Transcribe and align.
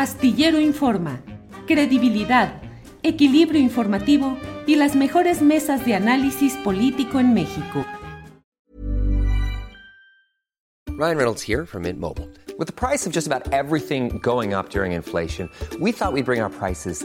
Astillero 0.00 0.58
Informa, 0.58 1.20
credibilidad, 1.66 2.62
equilibrio 3.02 3.60
informativo 3.60 4.38
y 4.66 4.76
las 4.76 4.96
mejores 4.96 5.42
mesas 5.42 5.84
de 5.84 5.94
análisis 5.94 6.54
político 6.64 7.20
en 7.20 7.34
México. 7.34 7.84
Ryan 10.88 11.18
Reynolds 11.18 11.42
here 11.42 11.66
from 11.66 11.82
Mint 11.82 12.00
Mobile. 12.00 12.30
With 12.58 12.66
the 12.66 12.72
price 12.72 13.06
of 13.06 13.12
just 13.12 13.26
about 13.26 13.52
everything 13.52 14.18
going 14.22 14.54
up 14.54 14.70
during 14.70 14.92
inflation, 14.92 15.50
we 15.78 15.92
thought 15.92 16.14
we'd 16.14 16.24
bring 16.24 16.40
our 16.40 16.48
prices 16.48 17.04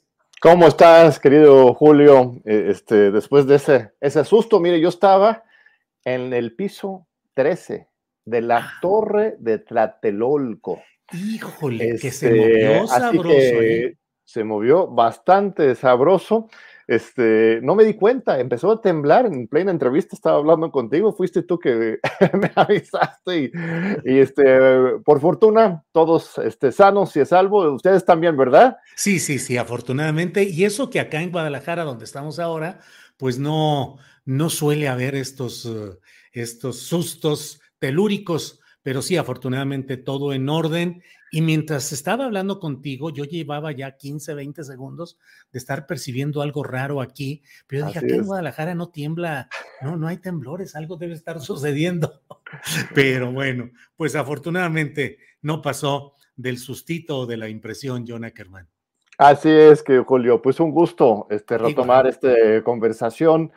¿Cómo 0.41 0.67
estás, 0.67 1.19
querido 1.19 1.73
Julio? 1.75 2.41
Eh, 2.45 2.67
Este, 2.69 3.11
después 3.11 3.45
de 3.45 3.55
ese, 3.55 3.91
ese 4.01 4.23
susto, 4.25 4.59
mire, 4.59 4.79
yo 4.81 4.89
estaba 4.89 5.43
en 6.03 6.33
el 6.33 6.55
piso 6.55 7.07
13 7.35 7.87
de 8.25 8.41
la 8.41 8.67
torre 8.81 9.35
de 9.37 9.59
Tlatelolco. 9.59 10.81
Híjole, 11.13 11.97
que 12.01 12.09
se 12.11 12.27
Este, 12.27 12.31
movió 12.31 12.83
así 12.83 12.87
sabroso. 13.01 13.29
que 13.29 13.85
¿eh? 13.85 13.97
Se 14.25 14.43
movió 14.43 14.87
bastante 14.87 15.75
sabroso. 15.75 16.49
Este, 16.91 17.61
no 17.63 17.73
me 17.73 17.85
di 17.85 17.93
cuenta, 17.93 18.37
empezó 18.41 18.69
a 18.69 18.81
temblar 18.81 19.25
en 19.25 19.47
plena 19.47 19.71
entrevista, 19.71 20.13
estaba 20.13 20.39
hablando 20.39 20.69
contigo, 20.71 21.13
fuiste 21.13 21.41
tú 21.41 21.57
que 21.57 21.99
me 22.33 22.51
avisaste 22.53 23.43
y, 23.43 23.51
y, 24.03 24.19
este, 24.19 24.43
por 25.05 25.21
fortuna, 25.21 25.85
todos 25.93 26.37
este, 26.39 26.73
sanos 26.73 27.15
y 27.15 27.21
a 27.21 27.25
salvo, 27.25 27.71
ustedes 27.71 28.03
también, 28.03 28.35
¿verdad? 28.35 28.75
Sí, 28.97 29.21
sí, 29.21 29.39
sí, 29.39 29.55
afortunadamente. 29.55 30.43
Y 30.43 30.65
eso 30.65 30.89
que 30.89 30.99
acá 30.99 31.21
en 31.21 31.31
Guadalajara, 31.31 31.85
donde 31.85 32.03
estamos 32.03 32.39
ahora, 32.39 32.81
pues 33.15 33.39
no, 33.39 33.95
no 34.25 34.49
suele 34.49 34.89
haber 34.89 35.15
estos, 35.15 35.65
eh, 35.65 35.97
estos 36.33 36.79
sustos 36.79 37.61
telúricos, 37.79 38.59
pero 38.83 39.01
sí, 39.01 39.17
afortunadamente 39.17 39.97
todo 39.97 40.33
en 40.33 40.49
orden. 40.49 41.03
Y 41.31 41.41
mientras 41.41 41.93
estaba 41.93 42.25
hablando 42.25 42.59
contigo, 42.59 43.09
yo 43.09 43.23
llevaba 43.23 43.71
ya 43.71 43.95
15, 43.95 44.33
20 44.33 44.63
segundos 44.63 45.17
de 45.51 45.59
estar 45.59 45.87
percibiendo 45.87 46.41
algo 46.41 46.63
raro 46.63 46.99
aquí, 46.99 47.41
pero 47.67 47.81
yo 47.81 47.87
dije, 47.87 47.99
acá 47.99 48.15
en. 48.15 48.25
Guadalajara 48.25 48.75
no 48.75 48.89
tiembla, 48.89 49.47
no, 49.81 49.95
no 49.95 50.07
hay 50.07 50.17
temblores, 50.17 50.75
algo 50.75 50.97
debe 50.97 51.13
estar 51.13 51.39
sucediendo. 51.39 52.21
Pero 52.93 53.31
bueno, 53.31 53.69
pues 53.95 54.15
afortunadamente 54.15 55.19
no 55.41 55.61
pasó 55.61 56.15
del 56.35 56.57
sustito 56.57 57.19
o 57.19 57.25
de 57.25 57.37
la 57.37 57.47
impresión, 57.47 58.03
John 58.05 58.25
Ackerman. 58.25 58.67
Así 59.17 59.49
es 59.49 59.83
que, 59.83 59.99
Julio, 59.99 60.41
pues 60.41 60.59
un 60.59 60.71
gusto 60.71 61.27
este, 61.29 61.57
retomar 61.57 62.07
esta 62.07 62.29
conversación. 62.63 63.51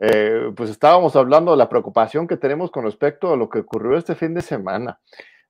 Eh, 0.00 0.52
pues 0.56 0.70
estábamos 0.70 1.16
hablando 1.16 1.50
de 1.50 1.56
la 1.56 1.68
preocupación 1.68 2.26
que 2.26 2.36
tenemos 2.36 2.70
con 2.70 2.84
respecto 2.84 3.32
a 3.32 3.36
lo 3.36 3.48
que 3.48 3.60
ocurrió 3.60 3.96
este 3.96 4.14
fin 4.14 4.34
de 4.34 4.42
semana. 4.42 5.00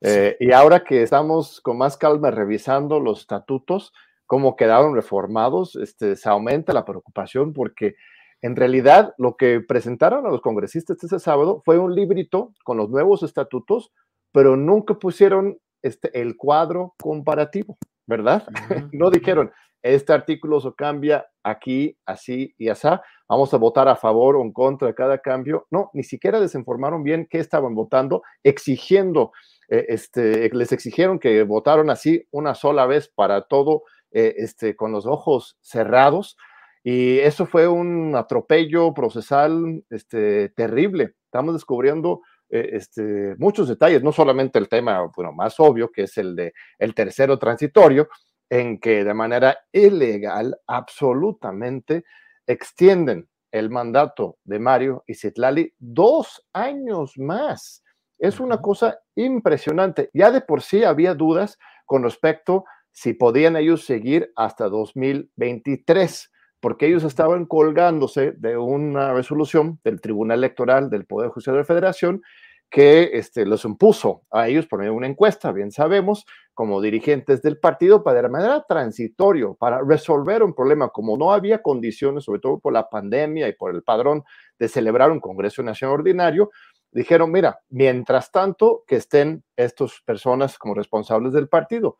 Eh, 0.01 0.37
y 0.41 0.53
ahora 0.53 0.85
que 0.85 1.03
estamos 1.03 1.61
con 1.61 1.77
más 1.77 1.97
calma 1.97 2.31
revisando 2.31 3.01
los 3.01 3.21
estatutos, 3.21 3.93
cómo 4.27 4.57
quedaron 4.57 4.95
reformados, 4.95 5.77
este, 5.77 6.15
se 6.17 6.29
aumenta 6.29 6.73
la 6.73 6.85
preocupación 6.85 7.53
porque 7.53 7.97
en 8.41 8.55
realidad 8.55 9.15
lo 9.19 9.37
que 9.37 9.61
presentaron 9.61 10.25
a 10.27 10.31
los 10.31 10.41
congresistas 10.41 11.03
este 11.03 11.19
sábado 11.19 11.63
fue 11.65 11.79
un 11.79 11.95
librito 11.95 12.53
con 12.65 12.77
los 12.77 12.89
nuevos 12.89 13.23
estatutos, 13.23 13.93
pero 14.33 14.57
nunca 14.57 14.95
pusieron 14.95 15.59
este, 15.83 16.21
el 16.21 16.37
cuadro 16.37 16.95
comparativo, 17.01 17.79
¿verdad? 18.07 18.47
No 18.93 19.11
dijeron, 19.11 19.51
este 19.83 20.13
artículo 20.13 20.61
se 20.61 20.73
cambia 20.75 21.27
aquí, 21.43 21.97
así 22.05 22.55
y 22.59 22.69
así, 22.69 22.89
vamos 23.29 23.53
a 23.53 23.59
votar 23.59 23.89
a 23.89 23.97
favor 23.97 24.37
o 24.37 24.43
en 24.43 24.53
contra 24.53 24.89
de 24.89 24.95
cada 24.95 25.19
cambio. 25.19 25.67
No, 25.71 25.91
ni 25.93 26.03
siquiera 26.03 26.41
les 26.41 26.55
informaron 26.55 27.03
bien 27.03 27.27
qué 27.31 27.39
estaban 27.39 27.75
votando, 27.75 28.23
exigiendo, 28.43 29.33
eh, 29.69 29.87
este, 29.89 30.49
les 30.51 30.73
exigieron 30.73 31.19
que 31.19 31.43
votaron 31.43 31.91
así 31.91 32.27
una 32.31 32.55
sola 32.55 32.87
vez 32.87 33.09
para 33.09 33.43
todo, 33.43 33.83
eh, 34.11 34.35
este, 34.39 34.75
con 34.75 34.93
los 34.93 35.07
ojos 35.07 35.59
cerrados. 35.61 36.37
Y 36.83 37.19
eso 37.19 37.45
fue 37.45 37.69
un 37.69 38.15
atropello 38.17 38.95
procesal 38.95 39.85
este, 39.91 40.49
terrible. 40.51 41.15
Estamos 41.25 41.55
descubriendo 41.55 42.23
eh, 42.49 42.71
este, 42.73 43.35
muchos 43.37 43.69
detalles, 43.69 44.03
no 44.03 44.13
solamente 44.13 44.59
el 44.59 44.69
tema 44.69 45.11
bueno, 45.15 45.33
más 45.33 45.61
obvio, 45.61 45.91
que 45.91 46.05
es 46.05 46.17
el 46.17 46.35
de 46.35 46.55
el 46.79 46.95
tercero 46.95 47.39
transitorio, 47.39 48.09
en 48.49 48.81
que 48.81 49.05
de 49.05 49.13
manera 49.13 49.59
ilegal, 49.73 50.57
absolutamente, 50.67 52.05
extienden 52.49 53.29
el 53.53 53.71
mandato 53.71 54.39
de 54.45 54.59
Mario 54.59 55.05
y 55.07 55.15
Citlali 55.15 55.73
dos 55.79 56.45
años 56.53 57.17
más. 57.17 57.85
Es 58.19 58.41
una 58.41 58.61
cosa 58.61 58.99
impresionante. 59.15 60.11
Ya 60.13 60.33
de 60.33 60.41
por 60.41 60.63
sí 60.63 60.83
había 60.83 61.15
dudas 61.15 61.59
con 61.87 62.03
respecto 62.03 62.65
si 62.91 63.15
podían 63.15 63.57
ellos 63.57 63.85
seguir 63.85 64.33
hasta 64.35 64.69
2023, 64.69 66.33
porque 66.59 66.87
ellos 66.87 67.05
estaban 67.05 67.47
colgándose 67.47 68.33
de 68.33 68.57
una 68.57 69.13
resolución 69.13 69.79
del 69.85 70.01
Tribunal 70.01 70.39
Electoral 70.39 70.91
del 70.91 71.07
Poder 71.07 71.31
Judicial 71.31 71.55
de 71.55 71.61
la 71.61 71.67
Federación 71.67 72.23
que 72.71 73.11
este, 73.15 73.47
los 73.47 73.65
impuso 73.65 74.23
a 74.31 74.49
ellos 74.49 74.67
por 74.67 74.79
medio 74.79 74.93
de 74.93 74.99
una 74.99 75.07
encuesta, 75.07 75.53
bien 75.53 75.73
sabemos, 75.73 76.27
como 76.53 76.81
dirigentes 76.83 77.41
del 77.41 77.59
partido, 77.59 78.03
para 78.03 78.21
de 78.21 78.29
manera 78.29 78.65
transitorio, 78.69 79.55
para 79.55 79.81
resolver 79.83 80.43
un 80.43 80.55
problema, 80.55 80.89
como 80.91 81.17
no 81.17 81.33
había 81.33 81.63
condiciones, 81.63 82.25
sobre 82.25 82.41
todo 82.41 82.59
por 82.59 82.73
la 82.73 82.91
pandemia 82.91 83.49
y 83.49 83.55
por 83.55 83.75
el 83.75 83.83
padrón 83.83 84.25
de 84.59 84.69
celebrar 84.69 85.11
un 85.11 85.21
Congreso 85.21 85.63
Nacional 85.63 86.01
Ordinario, 86.01 86.51
dijeron, 86.91 87.31
mira, 87.31 87.61
mientras 87.69 88.31
tanto 88.33 88.85
que 88.87 88.97
estén 88.97 89.45
estas 89.57 90.01
personas 90.05 90.59
como 90.59 90.75
responsables 90.75 91.33
del 91.33 91.49
partido, 91.49 91.99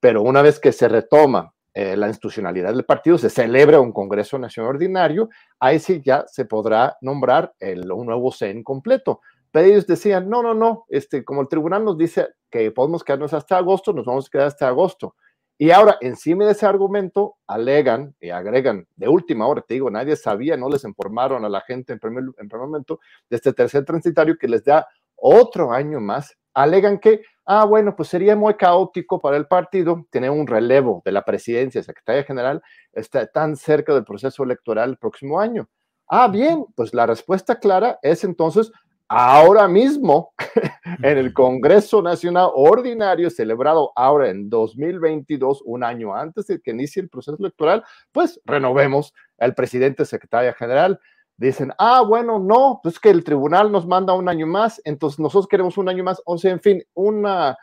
pero 0.00 0.22
una 0.22 0.42
vez 0.42 0.60
que 0.60 0.72
se 0.72 0.88
retoma 0.88 1.52
eh, 1.74 1.96
la 1.96 2.08
institucionalidad 2.08 2.72
del 2.72 2.84
partido, 2.84 3.18
se 3.18 3.28
celebra 3.28 3.80
un 3.80 3.92
Congreso 3.92 4.38
Nacional 4.38 4.70
Ordinario, 4.70 5.28
ahí 5.60 5.78
sí 5.78 6.00
ya 6.04 6.24
se 6.26 6.46
podrá 6.46 6.96
nombrar 7.02 7.54
el, 7.58 7.90
un 7.92 8.06
nuevo 8.06 8.32
CEN 8.32 8.62
completo. 8.62 9.20
Pero 9.50 9.68
ellos 9.68 9.86
decían, 9.86 10.28
no, 10.28 10.42
no, 10.42 10.54
no, 10.54 10.84
este, 10.88 11.24
como 11.24 11.40
el 11.40 11.48
tribunal 11.48 11.84
nos 11.84 11.96
dice 11.96 12.28
que 12.50 12.70
podemos 12.70 13.02
quedarnos 13.04 13.32
hasta 13.32 13.56
agosto, 13.56 13.92
nos 13.92 14.04
vamos 14.04 14.26
a 14.26 14.30
quedar 14.30 14.46
hasta 14.48 14.68
agosto. 14.68 15.14
Y 15.58 15.70
ahora, 15.70 15.96
encima 16.02 16.44
de 16.44 16.52
ese 16.52 16.66
argumento, 16.66 17.36
alegan 17.46 18.14
y 18.20 18.28
agregan 18.28 18.86
de 18.94 19.08
última 19.08 19.46
hora, 19.46 19.62
te 19.62 19.74
digo, 19.74 19.90
nadie 19.90 20.14
sabía, 20.14 20.56
no 20.56 20.68
les 20.68 20.84
informaron 20.84 21.46
a 21.46 21.48
la 21.48 21.62
gente 21.62 21.94
en 21.94 21.98
primer, 21.98 22.24
en 22.24 22.48
primer 22.48 22.66
momento 22.66 23.00
de 23.30 23.36
este 23.36 23.54
tercer 23.54 23.84
transitario 23.86 24.36
que 24.38 24.48
les 24.48 24.64
da 24.64 24.86
otro 25.14 25.72
año 25.72 25.98
más. 25.98 26.36
Alegan 26.52 26.98
que, 26.98 27.22
ah, 27.46 27.64
bueno, 27.64 27.96
pues 27.96 28.10
sería 28.10 28.36
muy 28.36 28.54
caótico 28.54 29.18
para 29.18 29.38
el 29.38 29.46
partido 29.46 30.06
tener 30.10 30.30
un 30.30 30.46
relevo 30.46 31.00
de 31.06 31.12
la 31.12 31.24
presidencia, 31.24 31.82
secretaria 31.82 32.24
general, 32.24 32.62
está 32.92 33.26
tan 33.26 33.56
cerca 33.56 33.94
del 33.94 34.04
proceso 34.04 34.44
electoral 34.44 34.90
el 34.90 34.98
próximo 34.98 35.40
año. 35.40 35.68
Ah, 36.08 36.28
bien, 36.28 36.66
pues 36.76 36.92
la 36.92 37.06
respuesta 37.06 37.58
clara 37.58 37.98
es 38.02 38.24
entonces 38.24 38.70
ahora 39.08 39.68
mismo 39.68 40.32
en 41.02 41.18
el 41.18 41.32
Congreso 41.32 42.02
Nacional 42.02 42.50
Ordinario 42.54 43.30
celebrado 43.30 43.92
ahora 43.96 44.30
en 44.30 44.48
2022, 44.50 45.62
un 45.64 45.84
año 45.84 46.14
antes 46.14 46.46
de 46.46 46.60
que 46.60 46.72
inicie 46.72 47.02
el 47.02 47.08
proceso 47.08 47.36
electoral, 47.38 47.84
pues 48.12 48.40
renovemos 48.44 49.12
al 49.38 49.54
presidente 49.54 50.04
secretaria 50.04 50.52
general. 50.52 50.98
Dicen, 51.36 51.72
ah, 51.78 52.02
bueno, 52.02 52.38
no, 52.38 52.80
pues 52.82 52.98
que 52.98 53.10
el 53.10 53.22
tribunal 53.22 53.70
nos 53.70 53.86
manda 53.86 54.14
un 54.14 54.28
año 54.28 54.46
más, 54.46 54.80
entonces 54.84 55.18
nosotros 55.18 55.46
queremos 55.46 55.76
un 55.76 55.88
año 55.88 56.02
más, 56.02 56.22
o 56.24 56.38
sea, 56.38 56.52
en 56.52 56.60
fin, 56.60 56.82
una 56.94 57.56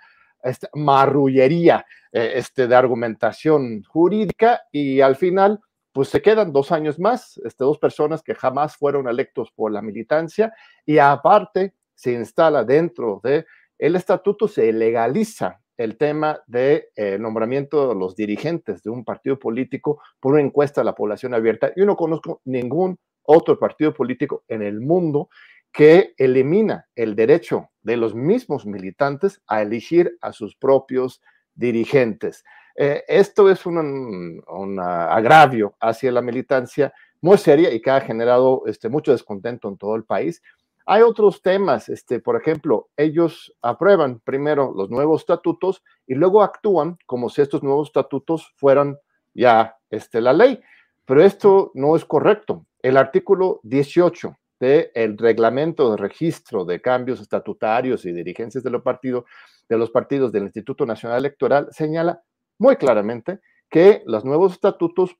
este, 0.44 0.68
marrullería 0.74 1.86
eh, 2.12 2.34
este, 2.36 2.68
de 2.68 2.75
argumentación 2.75 3.81
jurídica 3.84 4.62
y 4.72 5.01
al 5.01 5.16
final 5.16 5.60
pues 5.94 6.10
se 6.10 6.22
quedan 6.22 6.51
dos 6.51 6.72
años 6.72 7.00
más, 7.00 7.40
este, 7.45 7.63
dos 7.63 7.78
personas 7.78 8.22
que 8.22 8.36
jamás 8.36 8.75
fueron 8.75 9.07
electos 9.07 9.51
por 9.56 9.72
la 9.72 9.81
militancia 9.81 10.54
y 10.86 10.98
aparte 10.98 11.75
se 11.95 12.12
instala 12.13 12.63
dentro 12.63 13.22
de 13.24 13.45
el 13.78 13.95
estatuto, 13.95 14.48
se 14.48 14.74
legaliza 14.74 15.62
el 15.78 15.98
tema 15.98 16.42
de 16.48 16.90
eh, 16.95 17.18
nombramiento 17.19 17.90
de 17.90 17.95
los 17.95 18.16
dirigentes 18.16 18.84
de 18.84 18.90
un 18.90 19.04
partido 19.04 19.40
político 19.40 20.01
por 20.19 20.34
una 20.34 20.42
encuesta 20.42 20.81
a 20.81 20.84
la 20.84 20.95
población 20.95 21.34
abierta. 21.34 21.72
Yo 21.75 21.86
no 21.86 21.96
conozco 21.96 22.42
ningún 22.46 22.98
otro 23.24 23.57
partido 23.57 23.94
político 23.94 24.44
en 24.48 24.62
el 24.62 24.81
mundo 24.81 25.30
que 25.72 26.13
elimina 26.18 26.88
el 26.96 27.16
derecho 27.16 27.69
de 27.81 27.98
los 27.98 28.13
mismos 28.13 28.66
militantes 28.66 29.42
a 29.48 29.62
elegir 29.62 30.18
a 30.22 30.31
sus 30.31 30.56
propios 30.56 31.22
dirigentes. 31.56 32.44
Eh, 32.75 33.04
esto 33.08 33.50
es 33.50 33.66
un, 33.66 34.42
agravio 34.80 35.75
hacia 35.80 36.12
la 36.12 36.22
militancia 36.22 36.94
muy 37.22 37.38
seria 37.38 37.74
y 37.74 37.81
que 37.81 37.92
ha 37.92 38.02
generado 38.02 38.64
este, 38.66 38.90
mucho 38.90 39.12
descontento 39.12 39.68
en 39.70 39.78
todo 39.78 39.96
el 39.96 40.04
país. 40.04 40.42
Hay 40.86 41.02
otros 41.02 41.42
temas, 41.42 41.88
este, 41.88 42.20
por 42.20 42.36
ejemplo, 42.36 42.90
ellos 42.98 43.56
aprueban 43.62 44.20
primero 44.20 44.74
los 44.75 44.90
nuevos 44.90 45.22
estatutos 45.22 45.81
y 46.06 46.16
luego 46.16 46.44
actúan 46.44 46.98
como 47.06 47.30
si 47.30 47.42
estos 47.42 47.64
nuevos 47.64 47.88
estatutos 47.88 48.52
fueran 48.58 48.98
ya 49.34 49.78
este, 49.90 50.20
la 50.20 50.34
ley. 50.34 50.60
Pero 51.06 51.24
esto 51.24 51.72
no 51.74 51.96
es 51.96 52.04
correcto. 52.04 52.66
El 52.81 52.98
artículo 52.98 53.62
18 53.64 54.36
del 54.60 55.18
reglamento 55.18 55.92
de 55.92 55.98
registro 55.98 56.64
de 56.66 56.81
cambios 56.81 57.20
estatutarios 57.20 58.06
y 58.06 58.14
dirigencias 58.14 58.64
de 58.64 58.70
los 58.70 58.81
partidos, 58.81 59.25
de 59.68 59.78
los 59.78 59.90
partidos 59.92 60.31
del 60.31 60.44
Instituto 60.44 60.86
Nacional 60.86 61.20
Electoral 61.20 61.68
señala 61.72 62.22
muy 62.59 62.75
claramente 62.75 63.39
que 63.69 64.03
los 64.05 64.25
nuevos 64.25 64.53
estatutos 64.53 65.15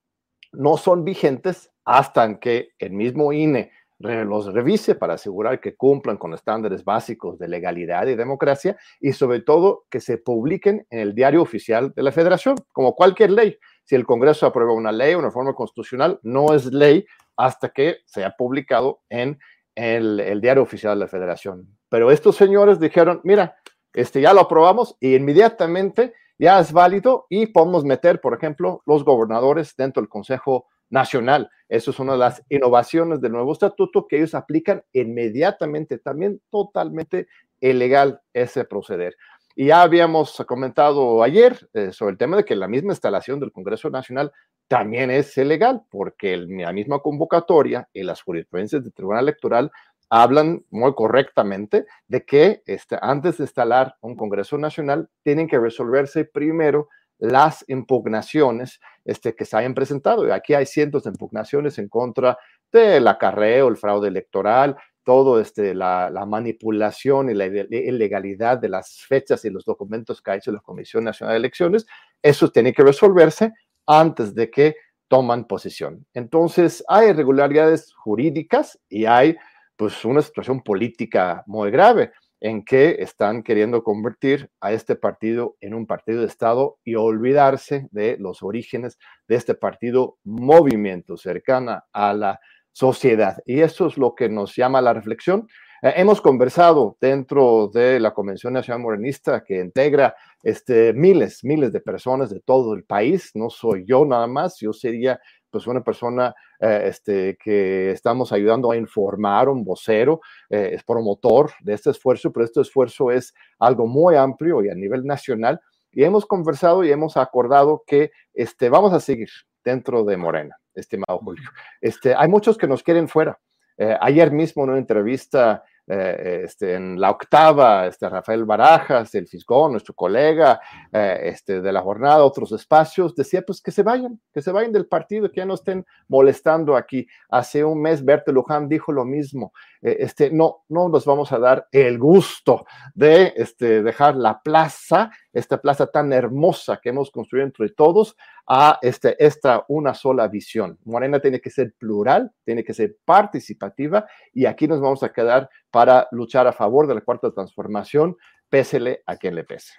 no 0.51 0.77
son 0.77 1.03
vigentes 1.03 1.71
hasta 1.85 2.39
que 2.39 2.69
el 2.80 2.91
mismo 2.91 3.33
INE 3.33 3.71
los 4.00 4.53
revise 4.53 4.95
para 4.95 5.13
asegurar 5.13 5.62
que 5.62 5.75
cumplan 5.75 6.18
con 6.18 6.33
estándares 6.33 6.83
básicos 6.83 7.39
de 7.39 7.47
legalidad 7.47 8.07
y 8.07 8.15
democracia 8.15 8.77
y 9.00 9.13
sobre 9.13 9.41
todo 9.41 9.85
que 9.89 10.01
se 10.01 10.18
publiquen 10.18 10.85
en 10.89 11.00
el 11.00 11.15
diario 11.15 11.41
oficial 11.41 11.94
de 11.95 12.03
la 12.03 12.12
federación, 12.12 12.56
como 12.74 12.95
cualquier 12.95 13.31
ley. 13.31 13.57
Si 13.85 13.95
el 13.95 14.06
Congreso 14.06 14.45
aprueba 14.45 14.74
una 14.74 14.91
ley 14.91 15.15
una 15.15 15.27
reforma 15.27 15.53
constitucional, 15.53 16.19
no 16.24 16.53
es 16.53 16.65
ley 16.65 17.06
hasta 17.38 17.69
que 17.69 17.97
sea 18.06 18.35
publicado 18.38 19.01
en 19.09 19.39
el, 19.75 20.19
el, 20.19 20.41
diario 20.41 20.63
oficial 20.63 20.97
de 20.97 21.06
la 21.06 21.07
federación. 21.07 21.68
Pero 21.89 22.12
estos 22.12 22.35
señores 22.35 22.80
dijeron, 22.80 23.21
mira, 23.24 23.56
este 23.94 24.21
ya 24.21 24.33
lo 24.33 24.41
aprobamos 24.41 24.97
y 25.00 25.15
inmediatamente 25.15 26.13
ya 26.44 26.60
es 26.60 26.74
válido 26.74 27.25
y 27.30 27.48
podemos 27.48 27.86
meter, 27.86 28.19
por 28.19 28.34
ejemplo, 28.34 28.84
los 28.86 29.06
gobernadores 29.06 29.78
dentro 29.78 30.01
del 30.01 30.10
Consejo 30.10 30.68
Nacional. 30.90 31.50
Eso 31.69 31.92
es 31.92 32.00
una 32.00 32.12
de 32.12 32.18
las 32.18 32.44
innovaciones 32.50 33.22
del 33.22 33.31
nuevo 33.31 33.54
estatuto 33.54 34.07
que 34.07 34.18
ellos 34.18 34.36
aplican 34.36 34.84
inmediatamente, 34.92 36.00
también 36.00 36.42
totalmente 36.51 37.28
ilegal 37.62 38.19
ese 38.34 38.66
proceder. 38.66 39.16
Y 39.56 39.68
ya 39.68 39.84
habíamos 39.84 40.36
comentado 40.45 41.24
ayer 41.24 41.69
eh, 41.74 41.94
sobre 41.94 42.12
el 42.12 42.18
tema 42.18 42.36
de 42.36 42.44
que 42.44 42.57
la 42.57 42.68
misma 42.68 42.92
instalación 42.92 43.40
del 43.40 43.54
Congreso 43.54 43.90
Nacional 43.90 44.34
también 44.68 45.12
es 45.12 45.38
ilegal, 45.38 45.84
porque 45.90 46.36
la 46.36 46.74
misma 46.74 47.00
convocatoria 47.00 47.88
y 47.94 48.04
las 48.04 48.22
jurisprudencias 48.22 48.84
del 48.84 48.92
Tribunal 48.92 49.24
Electoral 49.24 49.72
hablan 50.15 50.63
muy 50.69 50.94
correctamente 50.94 51.88
de 52.07 52.24
que 52.24 52.62
este, 52.68 53.00
antes 53.01 53.38
de 53.38 53.45
instalar 53.45 53.95
un 54.00 54.15
Congreso 54.15 54.60
Nacional 54.60 55.10
tienen 55.24 55.48
que 55.48 55.57
resolverse 55.57 56.24
primero 56.24 56.88
las 57.18 57.65
impugnaciones 57.68 58.80
este, 59.06 59.33
que 59.33 59.45
se 59.45 59.57
hayan 59.57 59.74
presentado. 59.74 60.27
Y 60.27 60.31
aquí 60.31 60.54
hay 60.54 60.68
cientos 60.68 61.04
de 61.04 61.10
impugnaciones 61.10 61.80
en 61.80 61.89
contra 61.89 62.38
del 62.71 63.07
acarreo, 63.07 63.68
el 63.68 63.75
fraude 63.75 64.07
electoral, 64.07 64.77
todo 65.04 65.39
este, 65.39 65.74
la, 65.74 66.12
manipulación 66.27 67.31
y 67.31 67.33
la 67.33 67.48
ilegalidad 67.48 68.59
de 68.59 68.69
las 68.69 69.00
fechas 69.07 69.44
y 69.45 69.50
los 69.50 69.66
documentos 69.66 70.21
que 70.21 70.30
ha 70.30 70.36
hecho 70.36 70.51
la 70.51 70.59
Comisión 70.59 71.06
Nacional 71.06 71.33
de 71.33 71.39
Elecciones, 71.39 71.88
eso 72.21 72.51
tiene 72.51 72.71
que 72.71 72.83
resolverse 72.83 73.51
antes 73.88 74.36
de 74.36 74.51
que 74.51 74.75
toman 75.07 75.45
posición. 75.45 76.06
Entonces, 76.13 76.83
hay 76.88 77.09
irregularidades 77.09 77.94
jurídicas 77.95 78.80
y 78.89 79.06
hay 79.06 79.38
pues 79.75 80.06
una 80.06 80.22
situación 80.22 80.62
política 80.62 81.44
muy 81.48 81.72
grave 81.72 82.12
en 82.44 82.66
que 82.66 82.98
están 83.00 83.42
queriendo 83.42 83.84
convertir 83.84 84.50
a 84.60 84.74
este 84.74 84.98
partido 84.98 85.56
en 85.62 85.74
un 85.74 85.88
partido 85.88 86.22
de 86.22 86.28
Estado 86.28 86.78
y 86.84 86.96
olvidarse 86.96 87.88
de 87.92 88.18
los 88.20 88.44
orígenes 88.44 89.00
de 89.30 89.36
este 89.36 89.56
partido 89.56 90.18
movimiento 90.25 91.16
cercana 91.16 91.86
a 91.94 92.14
la 92.14 92.40
sociedad. 92.74 93.38
Y 93.46 93.62
eso 93.62 93.88
es 93.88 93.98
lo 93.98 94.14
que 94.14 94.28
nos 94.28 94.56
llama 94.56 94.81
la 94.81 94.94
reflexión. 94.94 95.48
Eh, 95.81 95.94
hemos 95.96 96.19
conversado 96.19 96.98
dentro 97.00 97.69
de 97.74 98.00
la 98.00 98.14
Convención 98.14 98.52
Nacional 98.52 98.81
Morenista 98.81 99.44
que 99.44 99.60
integra 99.60 100.14
este, 100.42 100.92
miles, 100.94 101.46
miles 101.46 101.72
de 101.72 101.80
personas 101.80 102.30
de 102.30 102.42
todo 102.42 102.74
el 102.74 102.84
país. 102.84 103.31
No 103.36 103.50
soy 103.50 103.86
yo 103.88 104.04
nada 104.06 104.28
más, 104.28 104.58
yo 104.60 104.74
sería 104.74 105.19
pues 105.54 105.68
una 105.68 105.84
persona 105.84 106.34
eh, 106.60 106.86
este, 106.86 107.38
que 107.38 107.92
estamos 107.92 108.32
ayudando 108.32 108.72
a 108.72 108.76
informar, 108.76 109.50
un 109.50 109.64
vocero, 109.64 110.20
eh, 110.50 110.72
es 110.74 110.84
promotor 110.84 111.52
de 111.62 111.76
este 111.76 111.92
esfuerzo, 111.92 112.34
pero 112.34 112.44
este 112.44 112.62
esfuerzo 112.62 113.12
es 113.12 113.36
algo 113.60 113.86
muy 113.86 114.16
amplio 114.16 114.64
y 114.64 114.70
a 114.70 114.74
nivel 114.74 115.06
nacional. 115.06 115.62
Y 115.92 116.04
hemos 116.04 116.26
conversado 116.26 116.84
y 116.84 116.92
hemos 116.92 117.18
acordado 117.18 117.84
que 117.86 118.12
este, 118.34 118.70
vamos 118.70 118.94
a 118.94 119.00
seguir 119.00 119.30
dentro 119.64 120.04
de 120.04 120.18
Morena 120.18 120.58
estimado 120.74 121.20
Julio. 121.20 121.48
Este, 121.80 122.16
hay 122.16 122.28
muchos 122.28 122.58
que 122.58 122.68
nos 122.68 122.82
quieren 122.82 123.08
fuera. 123.08 123.40
Eh, 123.78 123.96
ayer 124.02 124.32
mismo 124.32 124.64
en 124.64 124.72
una 124.72 124.80
entrevista 124.80 125.64
eh, 125.88 126.44
este, 126.45 126.75
en 126.75 127.00
la 127.00 127.12
octava, 127.12 127.88
este, 127.88 128.07
Rafael 128.07 128.45
Barajas, 128.45 129.13
el 129.15 129.27
Fisgón, 129.27 129.74
nuestro 129.74 129.94
colega 129.94 130.62
eh, 130.91 131.19
este, 131.24 131.62
de 131.62 131.71
la 131.71 131.81
jornada, 131.81 132.24
otros 132.24 132.51
espacios, 132.53 133.15
decía 133.15 133.41
pues 133.41 133.62
que 133.62 133.71
se 133.71 133.83
vayan, 133.83 134.19
que 134.33 134.41
se 134.41 134.51
vayan 134.51 134.71
del 134.71 134.88
partido, 134.88 135.30
que 135.30 135.41
ya 135.41 135.45
no 135.45 135.56
estén 135.56 135.85
molestando 136.07 136.75
aquí. 136.75 137.06
Hace 137.30 137.65
un 137.65 137.81
mes 137.81 138.03
Berta 138.03 138.31
Luján 138.31 138.69
dijo 138.69 138.91
lo 138.91 139.06
mismo. 139.06 139.51
este, 139.81 140.31
no, 140.31 140.63
no 140.69 140.88
nos 140.88 141.06
vamos 141.06 141.31
a 141.31 141.39
dar 141.39 141.68
el 141.71 142.00
gusto 142.00 142.65
de 142.95 143.33
este, 143.35 143.83
dejar 143.83 144.15
la 144.15 144.41
plaza, 144.41 145.12
esta 145.33 145.59
plaza 145.59 145.88
tan 145.88 146.13
hermosa 146.13 146.80
que 146.81 146.89
hemos 146.89 147.12
construido 147.12 147.45
entre 147.45 147.69
todos, 147.69 148.15
a 148.47 148.80
esta 148.81 149.65
una 149.68 149.94
sola 149.94 150.27
visión. 150.27 150.77
Morena 150.85 151.19
tiene 151.19 151.41
que 151.41 151.50
ser 151.50 151.74
plural, 151.74 152.31
tiene 152.45 152.63
que 152.63 152.74
ser 152.74 152.97
participativa 153.03 154.06
y 154.33 154.45
aquí 154.45 154.68
nos 154.68 154.80
vamos 154.80 155.03
a 155.03 155.12
quedar 155.12 155.50
para 155.71 156.07
luchar 156.12 156.47
a 156.47 156.53
favor 156.53 156.88
de 156.88 156.95
la 156.95 157.01
cuarta 157.01 157.31
transformación, 157.31 158.16
pésele 158.49 159.02
a 159.06 159.18
quien 159.18 159.35
le 159.35 159.44
pese. 159.44 159.73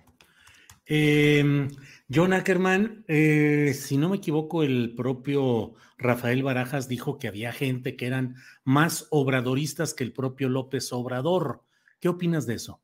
Eh, 0.86 1.68
John 2.12 2.32
Ackerman, 2.34 3.04
eh, 3.08 3.72
si 3.74 3.96
no 3.96 4.10
me 4.10 4.16
equivoco, 4.16 4.62
el 4.62 4.94
propio 4.94 5.74
Rafael 5.96 6.42
Barajas 6.42 6.88
dijo 6.88 7.18
que 7.18 7.28
había 7.28 7.52
gente 7.52 7.96
que 7.96 8.06
eran 8.06 8.34
más 8.64 9.06
obradoristas 9.10 9.94
que 9.94 10.04
el 10.04 10.12
propio 10.12 10.48
López 10.48 10.92
Obrador. 10.92 11.62
¿Qué 12.00 12.08
opinas 12.08 12.46
de 12.46 12.54
eso? 12.54 12.83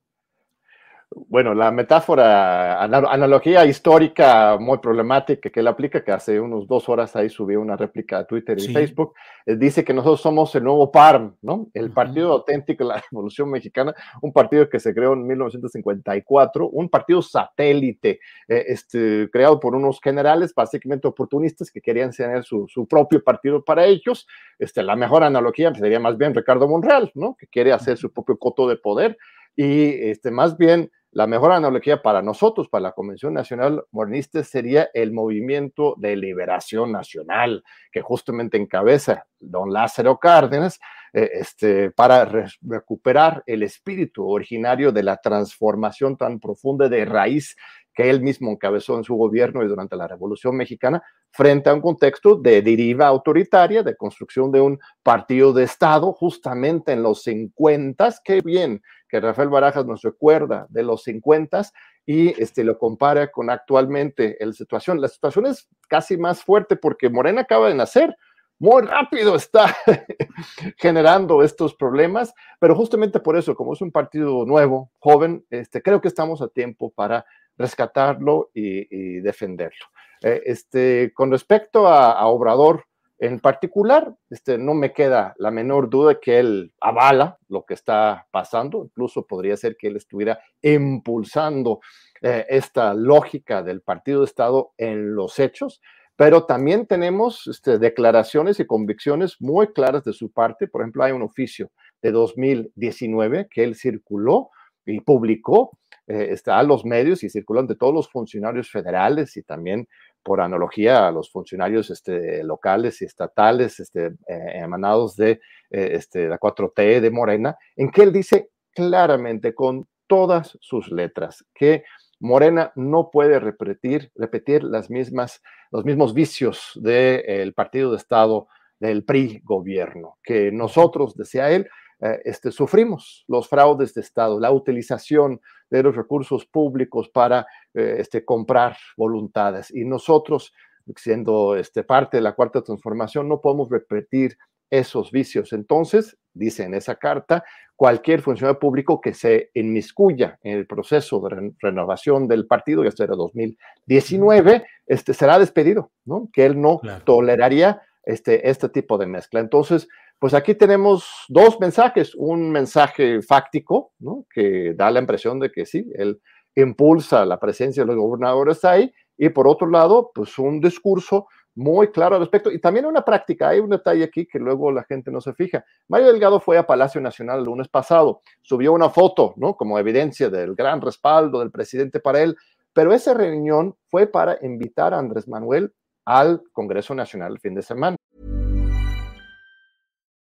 Bueno, 1.13 1.55
la 1.55 1.73
metáfora, 1.73 2.83
analogía 2.83 3.67
histórica 3.67 4.57
muy 4.61 4.79
problemática 4.79 5.51
que 5.51 5.59
él 5.61 5.67
aplica, 5.67 6.05
que 6.05 6.13
hace 6.13 6.39
unos 6.39 6.69
dos 6.69 6.89
horas 6.89 7.17
ahí 7.17 7.29
subió 7.29 7.61
una 7.61 7.77
réplica 7.77 8.19
a 8.19 8.25
Twitter 8.25 8.57
y 8.61 8.73
Facebook, 8.73 9.15
eh, 9.45 9.57
dice 9.57 9.85
que 9.85 9.93
nosotros 9.93 10.21
somos 10.21 10.55
el 10.55 10.63
nuevo 10.63 10.93
PARM, 10.93 11.37
¿no? 11.43 11.69
El 11.75 11.91
Partido 11.91 12.33
Auténtico 12.33 12.85
de 12.85 12.89
la 12.95 13.03
Revolución 13.11 13.51
Mexicana, 13.51 13.93
un 14.23 14.33
partido 14.33 14.69
que 14.69 14.79
se 14.79 14.95
creó 14.95 15.15
en 15.15 15.27
1954, 15.27 16.69
un 16.69 16.89
partido 16.89 17.23
satélite, 17.23 18.21
eh, 18.47 18.65
este, 18.69 19.29
creado 19.33 19.59
por 19.59 19.75
unos 19.75 20.01
generales 20.01 20.55
básicamente 20.55 21.09
oportunistas 21.09 21.73
que 21.73 21.81
querían 21.81 22.13
tener 22.13 22.45
su, 22.45 22.67
su, 22.69 22.87
propio 22.87 23.23
partido 23.23 23.65
para 23.65 23.85
ellos. 23.85 24.29
Este, 24.61 24.83
la 24.85 24.95
mejor 24.95 25.25
analogía 25.25 25.75
sería 25.75 25.99
más 25.99 26.17
bien 26.17 26.35
Ricardo 26.35 26.69
Monreal, 26.69 27.11
¿no? 27.15 27.37
Que 27.37 27.49
quiere 27.49 27.73
hacer 27.73 27.97
su 27.97 28.13
propio 28.13 28.39
coto 28.39 28.69
de 28.69 28.77
poder 28.77 29.19
y 29.57 30.09
este, 30.09 30.31
más 30.31 30.57
bien 30.57 30.91
la 31.13 31.27
mejor 31.27 31.53
analogía 31.53 32.03
para 32.03 32.23
nosotros, 32.23 32.69
para 32.69 32.83
la 32.83 32.93
Convención 32.93 33.35
Nacional 33.35 33.85
Modernista, 33.91 34.45
sería 34.45 34.89
el 34.95 35.13
movimiento 35.13 35.95
de 35.99 36.15
liberación 36.15 36.93
nacional 36.93 37.65
que 37.91 38.01
justamente 38.01 38.57
encabeza 38.57 39.27
don 39.41 39.73
Lázaro 39.73 40.19
Cárdenas 40.19 40.79
eh, 41.13 41.31
este, 41.33 41.91
para 41.91 42.47
recuperar 42.63 43.43
el 43.47 43.65
espíritu 43.65 44.29
originario 44.29 44.93
de 44.93 45.03
la 45.03 45.17
transformación 45.17 46.17
tan 46.17 46.39
profunda 46.39 46.89
de 46.89 47.05
raíz 47.05 47.57
que 47.93 48.09
él 48.09 48.21
mismo 48.21 48.53
encabezó 48.53 48.97
en 48.97 49.03
su 49.03 49.17
gobierno 49.17 49.65
y 49.65 49.69
durante 49.69 49.97
la 49.97 50.07
Revolución 50.07 50.57
Mexicana, 50.57 51.03
frente 51.33 51.71
a 51.71 51.75
un 51.75 51.81
contexto 51.81 52.37
de 52.37 52.63
deriva 52.63 53.09
autoritaria, 53.09 53.83
de 53.83 53.97
construcción 53.97 54.53
de 54.53 54.61
un 54.61 54.79
partido 55.03 55.53
de 55.53 55.65
Estado, 55.65 56.13
justamente 56.13 56.93
en 56.93 57.03
los 57.03 57.25
50, 57.25 58.15
qué 58.25 58.41
bien 58.43 58.81
que 59.11 59.21
Rafael 59.21 59.49
Barajas 59.49 59.85
nos 59.87 60.03
recuerda 60.03 60.67
de 60.69 60.83
los 60.83 61.03
50 61.03 61.63
y 62.07 62.41
este, 62.41 62.65
lo 62.65 62.79
compara 62.79 63.31
con 63.31 63.51
actualmente 63.51 64.37
la 64.41 64.53
situación. 64.53 65.01
La 65.01 65.09
situación 65.09 65.47
es 65.47 65.69
casi 65.89 66.17
más 66.17 66.43
fuerte 66.43 66.77
porque 66.77 67.11
Morena 67.11 67.43
acaba 67.43 67.69
de 67.69 67.75
nacer. 67.75 68.17
Muy 68.59 68.83
rápido 68.83 69.37
está 69.37 69.75
generando 70.77 71.43
estos 71.43 71.75
problemas, 71.75 72.35
pero 72.59 72.75
justamente 72.75 73.19
por 73.19 73.37
eso, 73.37 73.55
como 73.55 73.73
es 73.73 73.81
un 73.81 73.91
partido 73.91 74.45
nuevo, 74.45 74.91
joven, 74.99 75.47
este, 75.49 75.83
creo 75.83 76.01
que 76.01 76.09
estamos 76.09 76.43
a 76.43 76.49
tiempo 76.49 76.91
para 76.91 77.25
rescatarlo 77.57 78.51
y, 78.55 79.21
defenderlo. 79.21 79.87
Eh, 80.23 80.43
este, 80.45 81.13
con 81.15 81.31
respecto 81.31 81.87
a, 81.87 82.27
Obrador 82.27 82.85
en 83.21 83.39
particular, 83.39 84.15
este, 84.31 84.57
no 84.57 84.73
me 84.73 84.95
queda 84.95 85.35
la 85.37 85.51
menor 85.51 85.91
duda 85.91 86.19
que 86.19 86.39
él 86.39 86.73
avala 86.81 87.39
lo 87.49 87.67
que 87.67 87.75
está 87.75 88.27
pasando, 88.31 88.85
incluso 88.87 89.27
podría 89.27 89.59
ser 89.59 89.77
que 89.77 89.89
él 89.89 89.97
estuviera 89.97 90.41
impulsando 90.63 91.81
eh, 92.23 92.47
esta 92.49 92.95
lógica 92.95 93.63
del 93.63 93.83
partido 93.83 94.21
de 94.21 94.25
Estado 94.25 94.73
en 94.79 95.15
los 95.15 95.39
hechos, 95.39 95.83
pero 96.17 96.47
también 96.47 96.87
tenemos 96.87 97.47
este, 97.47 97.79
declaraciones 97.79 98.59
y 98.59 98.67
convicciones 98.67 99.37
muy 99.39 99.67
claras 99.75 100.03
de 100.05 100.15
su 100.15 100.33
parte. 100.33 100.67
Por 100.67 100.81
ejemplo, 100.81 101.05
hay 101.05 101.13
un 101.13 101.23
oficio 101.23 101.71
de 102.01 102.13
2019 102.13 103.49
que 103.51 103.65
él 103.65 103.75
circuló 103.75 104.49
y 104.87 104.99
publicó 105.01 105.79
eh, 106.11 106.33
está 106.33 106.59
a 106.59 106.65
los 106.65 106.85
medios 106.85 107.23
y 107.23 107.31
circulan 107.31 107.69
de 107.69 107.77
todos 107.77 107.95
los 107.95 108.11
funcionarios 108.11 108.69
federales 108.69 109.37
y 109.37 109.45
también 109.45 109.87
por 110.23 110.41
analogía 110.41 111.07
a 111.07 111.13
los 111.13 111.31
funcionarios 111.31 111.91
este, 111.91 112.43
locales 112.45 113.01
y 113.03 113.05
estatales 113.05 113.81
este, 113.81 114.07
eh, 114.27 114.53
emanados 114.55 115.17
de 115.17 115.33
eh, 115.71 115.91
este, 115.93 116.29
la 116.29 116.39
4T 116.39 117.01
de 117.01 117.11
Morena, 117.11 117.57
en 117.77 117.91
que 117.91 118.03
él 118.03 118.13
dice 118.13 118.51
claramente 118.73 119.55
con 119.55 119.89
todas 120.07 120.59
sus 120.61 120.91
letras 120.91 121.45
que 121.55 121.85
Morena 122.19 122.73
no 122.75 123.11
puede 123.11 123.41
repetir, 123.41 124.13
repetir 124.15 124.63
las 124.63 124.91
mismas, 124.91 125.43
los 125.71 125.85
mismos 125.85 126.13
vicios 126.13 126.73
del 126.75 127.55
partido 127.55 127.91
de 127.91 127.97
Estado 127.97 128.49
del 128.79 129.05
PRI 129.05 129.41
gobierno, 129.45 130.19
que 130.23 130.53
nosotros, 130.53 131.15
decía 131.17 131.51
él, 131.51 131.69
eh, 132.01 132.21
este, 132.25 132.51
sufrimos 132.51 133.25
los 133.29 133.49
fraudes 133.49 133.95
de 133.95 134.01
Estado, 134.01 134.41
la 134.41 134.53
utilización 134.53 135.41
de 135.69 135.83
los 135.83 135.95
recursos 135.95 136.47
públicos 136.47 137.09
para 137.09 137.47
eh, 137.75 137.97
este, 137.99 138.25
comprar 138.25 138.77
voluntades. 138.97 139.71
Y 139.71 139.85
nosotros, 139.85 140.53
siendo 140.97 141.57
este, 141.57 141.85
parte 141.85 142.17
de 142.17 142.23
la 142.23 142.33
cuarta 142.33 142.63
transformación, 142.63 143.29
no 143.29 143.41
podemos 143.41 143.69
repetir 143.71 144.37
esos 144.71 145.11
vicios. 145.11 145.53
Entonces, 145.53 146.17
dice 146.33 146.63
en 146.65 146.75
esa 146.75 146.95
carta, 146.95 147.45
cualquier 147.77 148.23
funcionario 148.23 148.59
público 148.59 149.01
que 149.01 149.15
se 149.15 149.51
inmiscuya 149.55 150.39
en 150.43 150.59
el 150.59 150.67
proceso 150.67 151.21
de 151.21 151.53
renovación 151.59 152.29
del 152.29 152.47
partido, 152.47 152.85
ya 152.85 152.93
será 152.93 153.15
2019, 153.17 154.65
este, 154.87 155.13
será 155.13 155.39
despedido, 155.39 155.91
¿no? 156.05 156.29
Que 156.33 156.47
él 156.47 156.61
no 156.61 156.81
toleraría 157.05 157.83
este, 158.05 158.49
este 158.49 158.69
tipo 158.69 158.97
de 158.97 159.07
mezcla. 159.07 159.41
Entonces, 159.41 159.89
pues 160.21 160.35
aquí 160.35 160.55
tenemos 160.55 161.25
dos 161.29 161.59
mensajes, 161.59 162.15
un 162.15 162.51
mensaje 162.51 163.23
fáctico, 163.23 163.95
¿no? 163.99 164.27
que 164.33 164.75
da 164.77 164.91
la 164.91 165.01
impresión 165.01 165.41
de 165.41 165.51
que 165.51 165.65
sí, 165.65 165.91
él 165.95 166.21
impulsa 166.55 167.25
la 167.25 167.41
presencia 167.41 167.83
de 167.83 167.87
los 167.87 167.97
gobernadores 167.97 168.63
ahí, 168.67 168.93
y 169.17 169.31
por 169.31 169.49
otro 169.49 169.67
lado, 169.69 170.11
pues 170.15 170.39
un 170.39 170.61
discurso 170.61 171.27
muy 171.55 171.89
claro 171.89 172.17
al 172.17 172.21
respecto, 172.21 172.53
y 172.53 172.61
también 172.61 172.85
una 172.85 173.03
práctica, 173.03 173.49
hay 173.49 173.61
un 173.61 173.71
detalle 173.71 174.05
aquí 174.05 174.27
que 174.27 174.39
luego 174.39 174.71
la 174.71 174.85
gente 174.85 175.11
no 175.11 175.23
se 175.23 175.33
fija. 175.33 175.65
Mario 175.89 176.09
Delgado 176.09 176.39
fue 176.39 176.59
a 176.59 176.67
Palacio 176.67 177.01
Nacional 177.01 177.39
el 177.39 177.47
lunes 177.47 177.69
pasado, 177.69 178.21
subió 178.43 178.75
una 178.75 178.91
foto, 178.91 179.33
¿no? 179.39 179.55
Como 179.57 179.79
evidencia 179.79 180.29
del 180.29 180.55
gran 180.55 180.83
respaldo 180.83 181.39
del 181.39 181.51
presidente 181.51 181.99
para 181.99 182.21
él, 182.21 182.37
pero 182.75 182.93
esa 182.93 183.15
reunión 183.15 183.75
fue 183.87 184.07
para 184.07 184.37
invitar 184.43 184.93
a 184.93 184.99
Andrés 184.99 185.27
Manuel 185.27 185.73
al 186.05 186.43
Congreso 186.53 186.95
Nacional 186.95 187.33
el 187.33 187.41
fin 187.41 187.55
de 187.55 187.63
semana. 187.63 187.97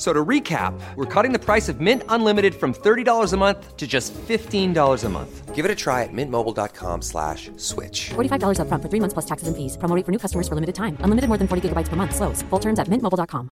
So 0.00 0.14
to 0.14 0.24
recap, 0.24 0.72
we're 0.96 1.04
cutting 1.04 1.32
the 1.32 1.38
price 1.38 1.68
of 1.68 1.78
Mint 1.78 2.02
Unlimited 2.08 2.54
from 2.54 2.72
$30 2.72 3.34
a 3.34 3.36
month 3.36 3.76
to 3.76 3.86
just 3.86 4.14
$15 4.14 5.04
a 5.04 5.08
month. 5.10 5.54
Give 5.54 5.66
it 5.66 5.70
a 5.70 5.74
try 5.74 6.04
at 6.04 6.10
mintmobile.com 6.10 7.02
slash 7.02 7.50
switch. 7.58 8.08
$45 8.08 8.60
up 8.60 8.68
front 8.68 8.82
for 8.82 8.88
three 8.88 9.00
months 9.00 9.12
plus 9.12 9.26
taxes 9.26 9.48
and 9.48 9.54
fees. 9.54 9.76
Promoting 9.76 10.04
for 10.04 10.10
new 10.10 10.18
customers 10.18 10.48
for 10.48 10.54
limited 10.54 10.74
time. 10.74 10.96
Unlimited 11.00 11.28
more 11.28 11.36
than 11.36 11.46
40 11.46 11.68
gigabytes 11.68 11.90
per 11.90 11.96
month. 11.96 12.16
Slows. 12.16 12.40
Full 12.48 12.60
terms 12.60 12.78
at 12.78 12.88
mintmobile.com. 12.88 13.50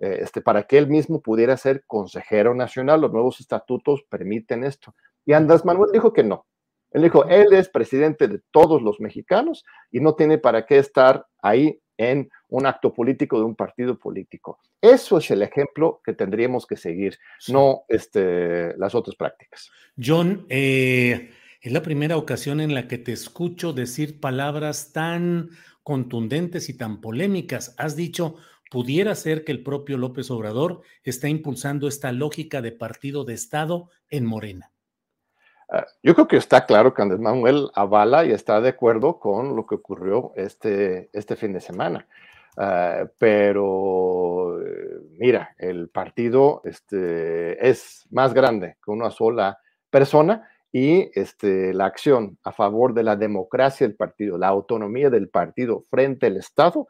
Eh, 0.00 0.18
este, 0.22 0.40
para 0.40 0.64
que 0.64 0.78
él 0.78 0.88
mismo 0.88 1.22
pudiera 1.22 1.56
ser 1.56 1.84
consejero 1.86 2.56
nacional, 2.56 3.02
los 3.02 3.12
nuevos 3.12 3.38
estatutos 3.38 4.02
permiten 4.10 4.64
esto. 4.64 4.96
Y 5.24 5.32
Andrés 5.32 5.64
Manuel 5.64 5.92
dijo 5.92 6.12
que 6.12 6.24
no. 6.24 6.44
Él 6.90 7.02
dijo, 7.02 7.24
él 7.26 7.52
es 7.52 7.68
presidente 7.68 8.26
de 8.26 8.40
todos 8.50 8.82
los 8.82 8.98
mexicanos 8.98 9.64
y 9.92 10.00
no 10.00 10.16
tiene 10.16 10.38
para 10.38 10.66
qué 10.66 10.78
estar 10.78 11.24
ahí 11.40 11.78
en 12.10 12.30
un 12.48 12.66
acto 12.66 12.92
político 12.92 13.38
de 13.38 13.44
un 13.44 13.54
partido 13.54 13.98
político. 13.98 14.58
Eso 14.80 15.18
es 15.18 15.30
el 15.30 15.42
ejemplo 15.42 16.00
que 16.04 16.12
tendríamos 16.12 16.66
que 16.66 16.76
seguir, 16.76 17.18
no 17.48 17.84
este, 17.88 18.76
las 18.76 18.94
otras 18.94 19.16
prácticas. 19.16 19.70
John, 19.96 20.46
eh, 20.48 21.30
es 21.60 21.72
la 21.72 21.82
primera 21.82 22.16
ocasión 22.16 22.60
en 22.60 22.74
la 22.74 22.88
que 22.88 22.98
te 22.98 23.12
escucho 23.12 23.72
decir 23.72 24.18
palabras 24.18 24.92
tan 24.92 25.50
contundentes 25.84 26.68
y 26.68 26.76
tan 26.76 27.00
polémicas. 27.00 27.74
Has 27.78 27.94
dicho, 27.94 28.36
pudiera 28.70 29.14
ser 29.14 29.44
que 29.44 29.52
el 29.52 29.62
propio 29.62 29.96
López 29.96 30.30
Obrador 30.30 30.82
está 31.04 31.28
impulsando 31.28 31.86
esta 31.86 32.10
lógica 32.10 32.62
de 32.62 32.72
partido 32.72 33.24
de 33.24 33.34
Estado 33.34 33.90
en 34.10 34.26
Morena. 34.26 34.71
Ah, 35.74 35.86
yo 36.02 36.14
creo 36.14 36.28
que 36.28 36.36
está 36.36 36.66
claro 36.66 36.92
que 36.92 37.00
Andrés 37.00 37.18
Manuel 37.18 37.70
avala 37.74 38.26
y 38.26 38.30
está 38.30 38.60
de 38.60 38.68
acuerdo 38.68 39.18
con 39.18 39.56
lo 39.56 39.64
que 39.66 39.76
ocurrió 39.76 40.32
este, 40.36 41.08
este 41.14 41.34
fin 41.34 41.54
de 41.54 41.60
semana. 41.60 42.06
Uh, 42.58 43.08
pero 43.16 44.60
eh, 44.60 45.00
mira, 45.18 45.54
el 45.56 45.88
partido 45.88 46.60
este, 46.66 47.66
es 47.66 48.04
más 48.10 48.34
grande 48.34 48.76
que 48.84 48.90
una 48.90 49.10
sola 49.10 49.58
persona 49.88 50.46
y 50.70 51.10
este, 51.18 51.72
la 51.72 51.86
acción 51.86 52.36
a 52.44 52.52
favor 52.52 52.92
de 52.92 53.04
la 53.04 53.16
democracia 53.16 53.86
del 53.86 53.96
partido, 53.96 54.36
la 54.36 54.48
autonomía 54.48 55.08
del 55.08 55.30
partido 55.30 55.86
frente 55.88 56.26
al 56.26 56.36
Estado, 56.36 56.86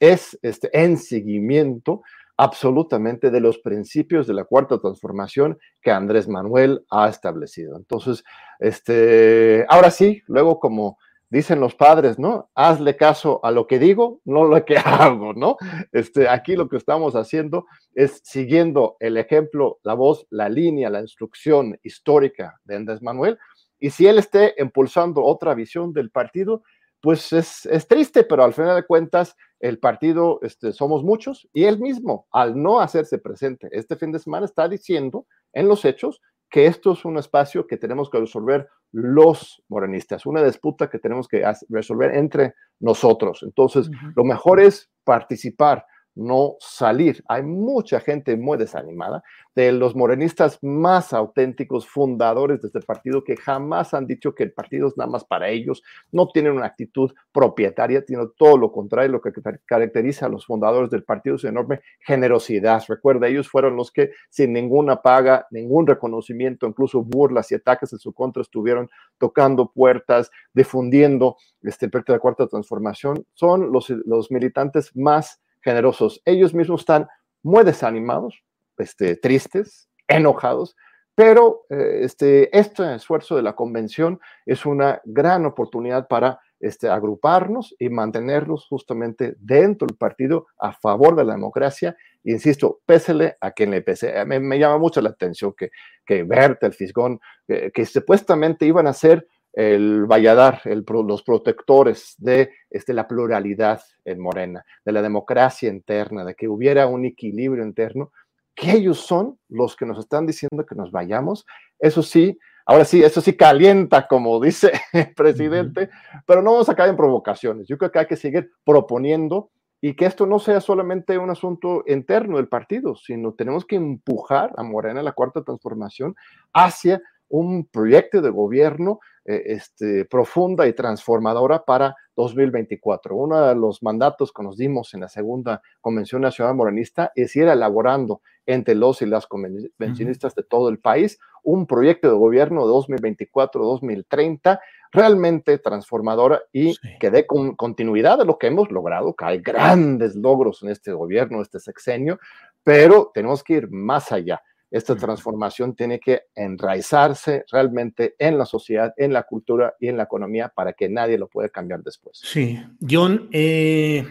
es 0.00 0.38
este, 0.40 0.70
en 0.72 0.96
seguimiento 0.96 2.00
absolutamente 2.42 3.30
de 3.30 3.38
los 3.38 3.58
principios 3.58 4.26
de 4.26 4.34
la 4.34 4.42
cuarta 4.42 4.80
transformación 4.80 5.58
que 5.80 5.92
Andrés 5.92 6.26
Manuel 6.26 6.84
ha 6.90 7.08
establecido. 7.08 7.76
Entonces, 7.76 8.24
este, 8.58 9.64
ahora 9.68 9.92
sí, 9.92 10.22
luego 10.26 10.58
como 10.58 10.98
dicen 11.30 11.60
los 11.60 11.76
padres, 11.76 12.18
¿no? 12.18 12.50
Hazle 12.56 12.96
caso 12.96 13.38
a 13.44 13.52
lo 13.52 13.68
que 13.68 13.78
digo, 13.78 14.20
no 14.24 14.44
lo 14.44 14.64
que 14.64 14.76
hago, 14.84 15.34
¿no? 15.34 15.56
Este, 15.92 16.28
aquí 16.28 16.56
lo 16.56 16.68
que 16.68 16.78
estamos 16.78 17.14
haciendo 17.14 17.66
es 17.94 18.20
siguiendo 18.24 18.96
el 18.98 19.18
ejemplo, 19.18 19.78
la 19.84 19.94
voz, 19.94 20.26
la 20.30 20.48
línea, 20.48 20.90
la 20.90 21.00
instrucción 21.00 21.78
histórica 21.84 22.58
de 22.64 22.74
Andrés 22.74 23.02
Manuel. 23.02 23.38
Y 23.78 23.90
si 23.90 24.08
él 24.08 24.18
esté 24.18 24.54
impulsando 24.58 25.22
otra 25.22 25.54
visión 25.54 25.92
del 25.92 26.10
partido, 26.10 26.64
pues 27.02 27.32
es, 27.32 27.66
es 27.66 27.86
triste, 27.88 28.22
pero 28.22 28.44
al 28.44 28.54
final 28.54 28.76
de 28.76 28.86
cuentas, 28.86 29.36
el 29.58 29.78
partido, 29.78 30.38
este, 30.42 30.72
somos 30.72 31.02
muchos, 31.02 31.48
y 31.52 31.64
él 31.64 31.80
mismo, 31.80 32.26
al 32.30 32.60
no 32.60 32.80
hacerse 32.80 33.18
presente 33.18 33.68
este 33.72 33.96
fin 33.96 34.12
de 34.12 34.20
semana, 34.20 34.46
está 34.46 34.68
diciendo 34.68 35.26
en 35.52 35.68
los 35.68 35.84
hechos 35.84 36.22
que 36.48 36.66
esto 36.66 36.92
es 36.92 37.04
un 37.04 37.18
espacio 37.18 37.66
que 37.66 37.76
tenemos 37.76 38.08
que 38.08 38.20
resolver 38.20 38.68
los 38.92 39.62
morenistas, 39.68 40.26
una 40.26 40.44
disputa 40.44 40.88
que 40.88 40.98
tenemos 40.98 41.26
que 41.26 41.42
resolver 41.70 42.14
entre 42.14 42.54
nosotros. 42.78 43.42
Entonces, 43.42 43.90
lo 44.14 44.22
mejor 44.22 44.60
es 44.60 44.90
participar 45.02 45.84
no 46.14 46.56
salir. 46.60 47.22
Hay 47.28 47.42
mucha 47.42 48.00
gente 48.00 48.36
muy 48.36 48.58
desanimada, 48.58 49.22
de 49.54 49.72
los 49.72 49.94
morenistas 49.94 50.58
más 50.62 51.12
auténticos, 51.12 51.86
fundadores 51.86 52.62
de 52.62 52.68
este 52.68 52.80
partido, 52.80 53.22
que 53.22 53.36
jamás 53.36 53.92
han 53.92 54.06
dicho 54.06 54.34
que 54.34 54.44
el 54.44 54.52
partido 54.52 54.88
es 54.88 54.96
nada 54.96 55.10
más 55.10 55.24
para 55.24 55.50
ellos, 55.50 55.82
no 56.10 56.28
tienen 56.28 56.52
una 56.52 56.66
actitud 56.66 57.12
propietaria, 57.32 58.02
sino 58.06 58.28
todo 58.28 58.56
lo 58.56 58.72
contrario, 58.72 59.12
lo 59.12 59.20
que 59.20 59.32
caracteriza 59.66 60.26
a 60.26 60.28
los 60.28 60.46
fundadores 60.46 60.90
del 60.90 61.04
partido 61.04 61.36
es 61.36 61.44
enorme 61.44 61.80
generosidad. 62.00 62.82
Recuerda, 62.88 63.28
ellos 63.28 63.48
fueron 63.48 63.76
los 63.76 63.90
que 63.90 64.12
sin 64.30 64.52
ninguna 64.52 65.02
paga, 65.02 65.46
ningún 65.50 65.86
reconocimiento, 65.86 66.66
incluso 66.66 67.02
burlas 67.02 67.52
y 67.52 67.56
ataques 67.56 67.92
en 67.92 67.98
su 67.98 68.12
contra, 68.12 68.42
estuvieron 68.42 68.88
tocando 69.18 69.70
puertas, 69.70 70.30
difundiendo 70.54 71.36
este, 71.62 71.88
proyecto 71.88 72.14
de 72.14 72.20
cuarta 72.20 72.46
transformación. 72.46 73.26
Son 73.34 73.70
los, 73.70 73.90
los 73.90 74.30
militantes 74.30 74.94
más 74.96 75.41
generosos. 75.62 76.20
Ellos 76.24 76.54
mismos 76.54 76.82
están 76.82 77.08
muy 77.42 77.64
desanimados, 77.64 78.42
este, 78.78 79.16
tristes, 79.16 79.88
enojados, 80.08 80.76
pero 81.14 81.64
eh, 81.68 82.00
este, 82.02 82.56
este 82.56 82.94
esfuerzo 82.94 83.36
de 83.36 83.42
la 83.42 83.54
convención 83.54 84.20
es 84.46 84.64
una 84.64 85.00
gran 85.04 85.44
oportunidad 85.44 86.08
para 86.08 86.40
este, 86.58 86.88
agruparnos 86.88 87.74
y 87.78 87.88
mantenerlos 87.88 88.66
justamente 88.68 89.34
dentro 89.38 89.86
del 89.86 89.96
partido 89.96 90.46
a 90.58 90.72
favor 90.72 91.16
de 91.16 91.24
la 91.24 91.34
democracia. 91.34 91.96
Insisto, 92.24 92.80
pésele 92.86 93.36
a 93.40 93.50
quien 93.50 93.72
le 93.72 93.82
pese. 93.82 94.24
Me, 94.24 94.38
me 94.38 94.58
llama 94.58 94.78
mucho 94.78 95.00
la 95.00 95.10
atención 95.10 95.52
que, 95.56 95.70
que 96.06 96.22
Berta, 96.22 96.66
el 96.66 96.72
Fisgón, 96.72 97.20
que 97.46 97.84
supuestamente 97.84 98.64
iban 98.64 98.86
a 98.86 98.92
ser 98.92 99.26
el 99.52 100.06
Valladar, 100.06 100.62
los 100.64 101.22
protectores 101.22 102.14
de 102.18 102.50
este, 102.70 102.94
la 102.94 103.06
pluralidad 103.06 103.82
en 104.04 104.20
Morena, 104.20 104.64
de 104.84 104.92
la 104.92 105.02
democracia 105.02 105.68
interna, 105.68 106.24
de 106.24 106.34
que 106.34 106.48
hubiera 106.48 106.86
un 106.86 107.04
equilibrio 107.04 107.64
interno, 107.64 108.12
que 108.54 108.72
ellos 108.72 108.98
son 108.98 109.38
los 109.48 109.76
que 109.76 109.86
nos 109.86 109.98
están 109.98 110.26
diciendo 110.26 110.64
que 110.66 110.74
nos 110.74 110.90
vayamos. 110.90 111.46
Eso 111.78 112.02
sí, 112.02 112.38
ahora 112.66 112.84
sí, 112.84 113.02
eso 113.02 113.20
sí 113.20 113.36
calienta, 113.36 114.06
como 114.06 114.40
dice 114.40 114.72
el 114.92 115.14
presidente, 115.14 115.90
pero 116.26 116.42
no 116.42 116.52
vamos 116.52 116.68
a 116.68 116.74
caer 116.74 116.90
en 116.90 116.96
provocaciones. 116.96 117.66
Yo 117.68 117.76
creo 117.76 117.90
que 117.90 117.98
hay 117.98 118.06
que 118.06 118.16
seguir 118.16 118.50
proponiendo 118.64 119.50
y 119.84 119.94
que 119.94 120.06
esto 120.06 120.26
no 120.26 120.38
sea 120.38 120.60
solamente 120.60 121.18
un 121.18 121.28
asunto 121.28 121.82
interno 121.88 122.36
del 122.36 122.46
partido, 122.48 122.94
sino 122.94 123.34
tenemos 123.34 123.66
que 123.66 123.74
empujar 123.74 124.52
a 124.56 124.62
Morena, 124.62 125.02
la 125.02 125.10
cuarta 125.10 125.42
transformación, 125.42 126.14
hacia 126.54 127.02
un 127.32 127.64
proyecto 127.64 128.20
de 128.20 128.30
gobierno 128.30 129.00
eh, 129.24 129.42
este, 129.46 130.04
profunda 130.04 130.66
y 130.66 130.74
transformadora 130.74 131.64
para 131.64 131.96
2024. 132.14 133.16
Uno 133.16 133.46
de 133.48 133.54
los 133.54 133.82
mandatos 133.82 134.32
que 134.32 134.42
nos 134.42 134.58
dimos 134.58 134.92
en 134.92 135.00
la 135.00 135.08
segunda 135.08 135.62
Convención 135.80 136.20
Nacional 136.20 136.54
Morenista 136.54 137.10
es 137.14 137.34
ir 137.34 137.48
elaborando 137.48 138.20
entre 138.44 138.74
los 138.74 139.00
y 139.00 139.06
las 139.06 139.26
convencionistas 139.26 140.34
de 140.34 140.42
todo 140.42 140.68
el 140.68 140.78
país 140.78 141.18
un 141.42 141.66
proyecto 141.66 142.08
de 142.08 142.14
gobierno 142.14 142.66
de 142.66 142.72
2024-2030 142.72 144.60
realmente 144.92 145.58
transformadora 145.58 146.42
y 146.52 146.76
que 147.00 147.10
dé 147.10 147.26
con 147.26 147.56
continuidad 147.56 148.20
a 148.20 148.24
lo 148.24 148.38
que 148.38 148.48
hemos 148.48 148.70
logrado, 148.70 149.14
que 149.14 149.24
hay 149.24 149.38
grandes 149.40 150.14
logros 150.16 150.62
en 150.62 150.68
este 150.68 150.92
gobierno, 150.92 151.40
este 151.40 151.60
sexenio, 151.60 152.18
pero 152.62 153.10
tenemos 153.14 153.42
que 153.42 153.54
ir 153.54 153.70
más 153.70 154.12
allá 154.12 154.42
esta 154.72 154.96
transformación 154.96 155.76
tiene 155.76 156.00
que 156.00 156.22
enraizarse 156.34 157.44
realmente 157.52 158.16
en 158.18 158.38
la 158.38 158.46
sociedad, 158.46 158.94
en 158.96 159.12
la 159.12 159.24
cultura 159.24 159.74
y 159.78 159.88
en 159.88 159.98
la 159.98 160.04
economía 160.04 160.48
para 160.48 160.72
que 160.72 160.88
nadie 160.88 161.18
lo 161.18 161.28
pueda 161.28 161.50
cambiar 161.50 161.82
después. 161.82 162.18
Sí, 162.24 162.58
John, 162.80 163.28
eh, 163.32 164.06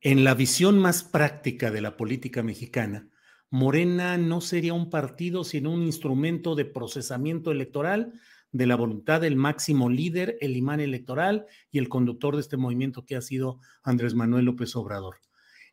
en 0.00 0.22
la 0.22 0.34
visión 0.34 0.78
más 0.78 1.02
práctica 1.02 1.72
de 1.72 1.80
la 1.80 1.96
política 1.96 2.44
mexicana, 2.44 3.08
Morena 3.50 4.16
no 4.18 4.40
sería 4.40 4.72
un 4.72 4.88
partido, 4.88 5.42
sino 5.42 5.72
un 5.72 5.82
instrumento 5.82 6.54
de 6.54 6.64
procesamiento 6.64 7.50
electoral 7.50 8.12
de 8.52 8.66
la 8.66 8.76
voluntad 8.76 9.20
del 9.20 9.34
máximo 9.34 9.90
líder, 9.90 10.38
el 10.40 10.56
imán 10.56 10.80
electoral 10.80 11.46
y 11.72 11.78
el 11.78 11.88
conductor 11.88 12.36
de 12.36 12.42
este 12.42 12.56
movimiento 12.56 13.04
que 13.04 13.16
ha 13.16 13.20
sido 13.20 13.58
Andrés 13.82 14.14
Manuel 14.14 14.44
López 14.44 14.76
Obrador. 14.76 15.16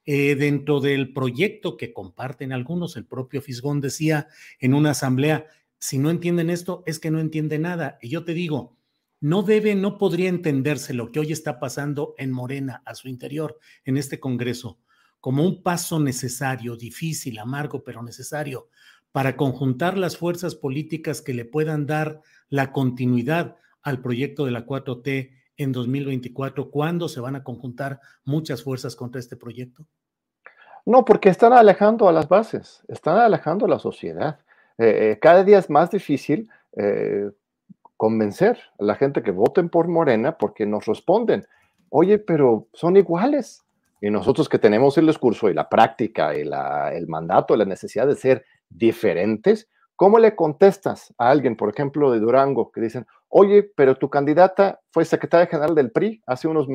Eh, 0.07 0.35
dentro 0.35 0.81
del 0.81 1.13
proyecto 1.13 1.77
que 1.77 1.91
comparten 1.91 2.53
algunos, 2.53 2.95
el 2.95 3.05
propio 3.05 3.41
Fisgón 3.41 3.81
decía 3.81 4.27
en 4.59 4.75
una 4.75 4.91
asamblea, 4.91 5.47
si 5.79 5.97
no 5.97 6.11
entienden 6.11 6.49
esto, 6.49 6.83
es 6.85 6.99
que 6.99 7.09
no 7.09 7.19
entiende 7.19 7.57
nada. 7.57 7.97
Y 8.01 8.09
yo 8.09 8.23
te 8.23 8.33
digo, 8.33 8.77
no 9.19 9.41
debe, 9.41 9.73
no 9.73 9.97
podría 9.97 10.29
entenderse 10.29 10.93
lo 10.93 11.11
que 11.11 11.19
hoy 11.19 11.31
está 11.31 11.59
pasando 11.59 12.13
en 12.17 12.31
Morena, 12.31 12.83
a 12.85 12.93
su 12.93 13.07
interior, 13.07 13.57
en 13.83 13.97
este 13.97 14.19
Congreso, 14.19 14.77
como 15.19 15.43
un 15.43 15.63
paso 15.63 15.99
necesario, 15.99 16.75
difícil, 16.75 17.39
amargo, 17.39 17.83
pero 17.83 18.03
necesario, 18.03 18.69
para 19.11 19.35
conjuntar 19.35 19.97
las 19.97 20.17
fuerzas 20.17 20.53
políticas 20.53 21.21
que 21.21 21.33
le 21.33 21.45
puedan 21.45 21.87
dar 21.87 22.21
la 22.49 22.71
continuidad 22.71 23.55
al 23.81 24.01
proyecto 24.01 24.45
de 24.45 24.51
la 24.51 24.65
4T 24.65 25.31
en 25.57 25.71
2024? 25.71 26.69
¿Cuándo 26.69 27.07
se 27.07 27.19
van 27.19 27.35
a 27.35 27.43
conjuntar 27.43 27.99
muchas 28.23 28.63
fuerzas 28.63 28.95
contra 28.95 29.19
este 29.19 29.35
proyecto? 29.35 29.87
No, 30.85 31.03
porque 31.03 31.29
están 31.29 31.53
alejando 31.53 32.07
a 32.07 32.11
las 32.11 32.29
bases, 32.29 32.83
están 32.87 33.17
alejando 33.17 33.65
a 33.65 33.69
la 33.69 33.79
sociedad. 33.79 34.39
Eh, 34.77 35.11
eh, 35.11 35.19
cada 35.19 35.43
día 35.43 35.57
es 35.57 35.69
más 35.69 35.89
difícil 35.89 36.49
eh, 36.77 37.31
convencer 37.97 38.59
a 38.79 38.83
la 38.83 38.95
gente 38.95 39.23
que 39.23 39.31
voten 39.31 39.69
por 39.69 39.87
Morena 39.87 40.37
porque 40.37 40.65
nos 40.65 40.85
responden, 40.85 41.45
oye, 41.89 42.19
pero 42.19 42.67
son 42.73 42.97
iguales. 42.97 43.63
Y 43.99 44.11
nosotros 44.11 44.47
que 44.47 44.59
tenemos 44.59 44.97
el 44.99 45.07
discurso 45.07 45.49
y 45.49 45.55
la 45.55 45.67
práctica 45.67 46.37
y 46.37 46.41
el 46.41 47.07
mandato, 47.07 47.55
la 47.55 47.65
necesidad 47.65 48.05
de 48.05 48.15
ser 48.15 48.45
diferentes, 48.69 49.67
¿cómo 49.95 50.19
le 50.19 50.35
contestas 50.35 51.13
a 51.17 51.29
alguien, 51.29 51.55
por 51.55 51.69
ejemplo, 51.69 52.11
de 52.11 52.19
Durango, 52.19 52.71
que 52.71 52.81
dicen, 52.81 53.07
oye, 53.37 53.69
pero 53.75 53.95
tu 53.95 54.09
candidata 54.09 54.79
fue 54.93 55.03
secretaria 55.03 55.47
general 55.47 55.75
del 55.75 55.91
PRI 55.91 56.23
hace 56.25 56.47
unos, 56.47 56.69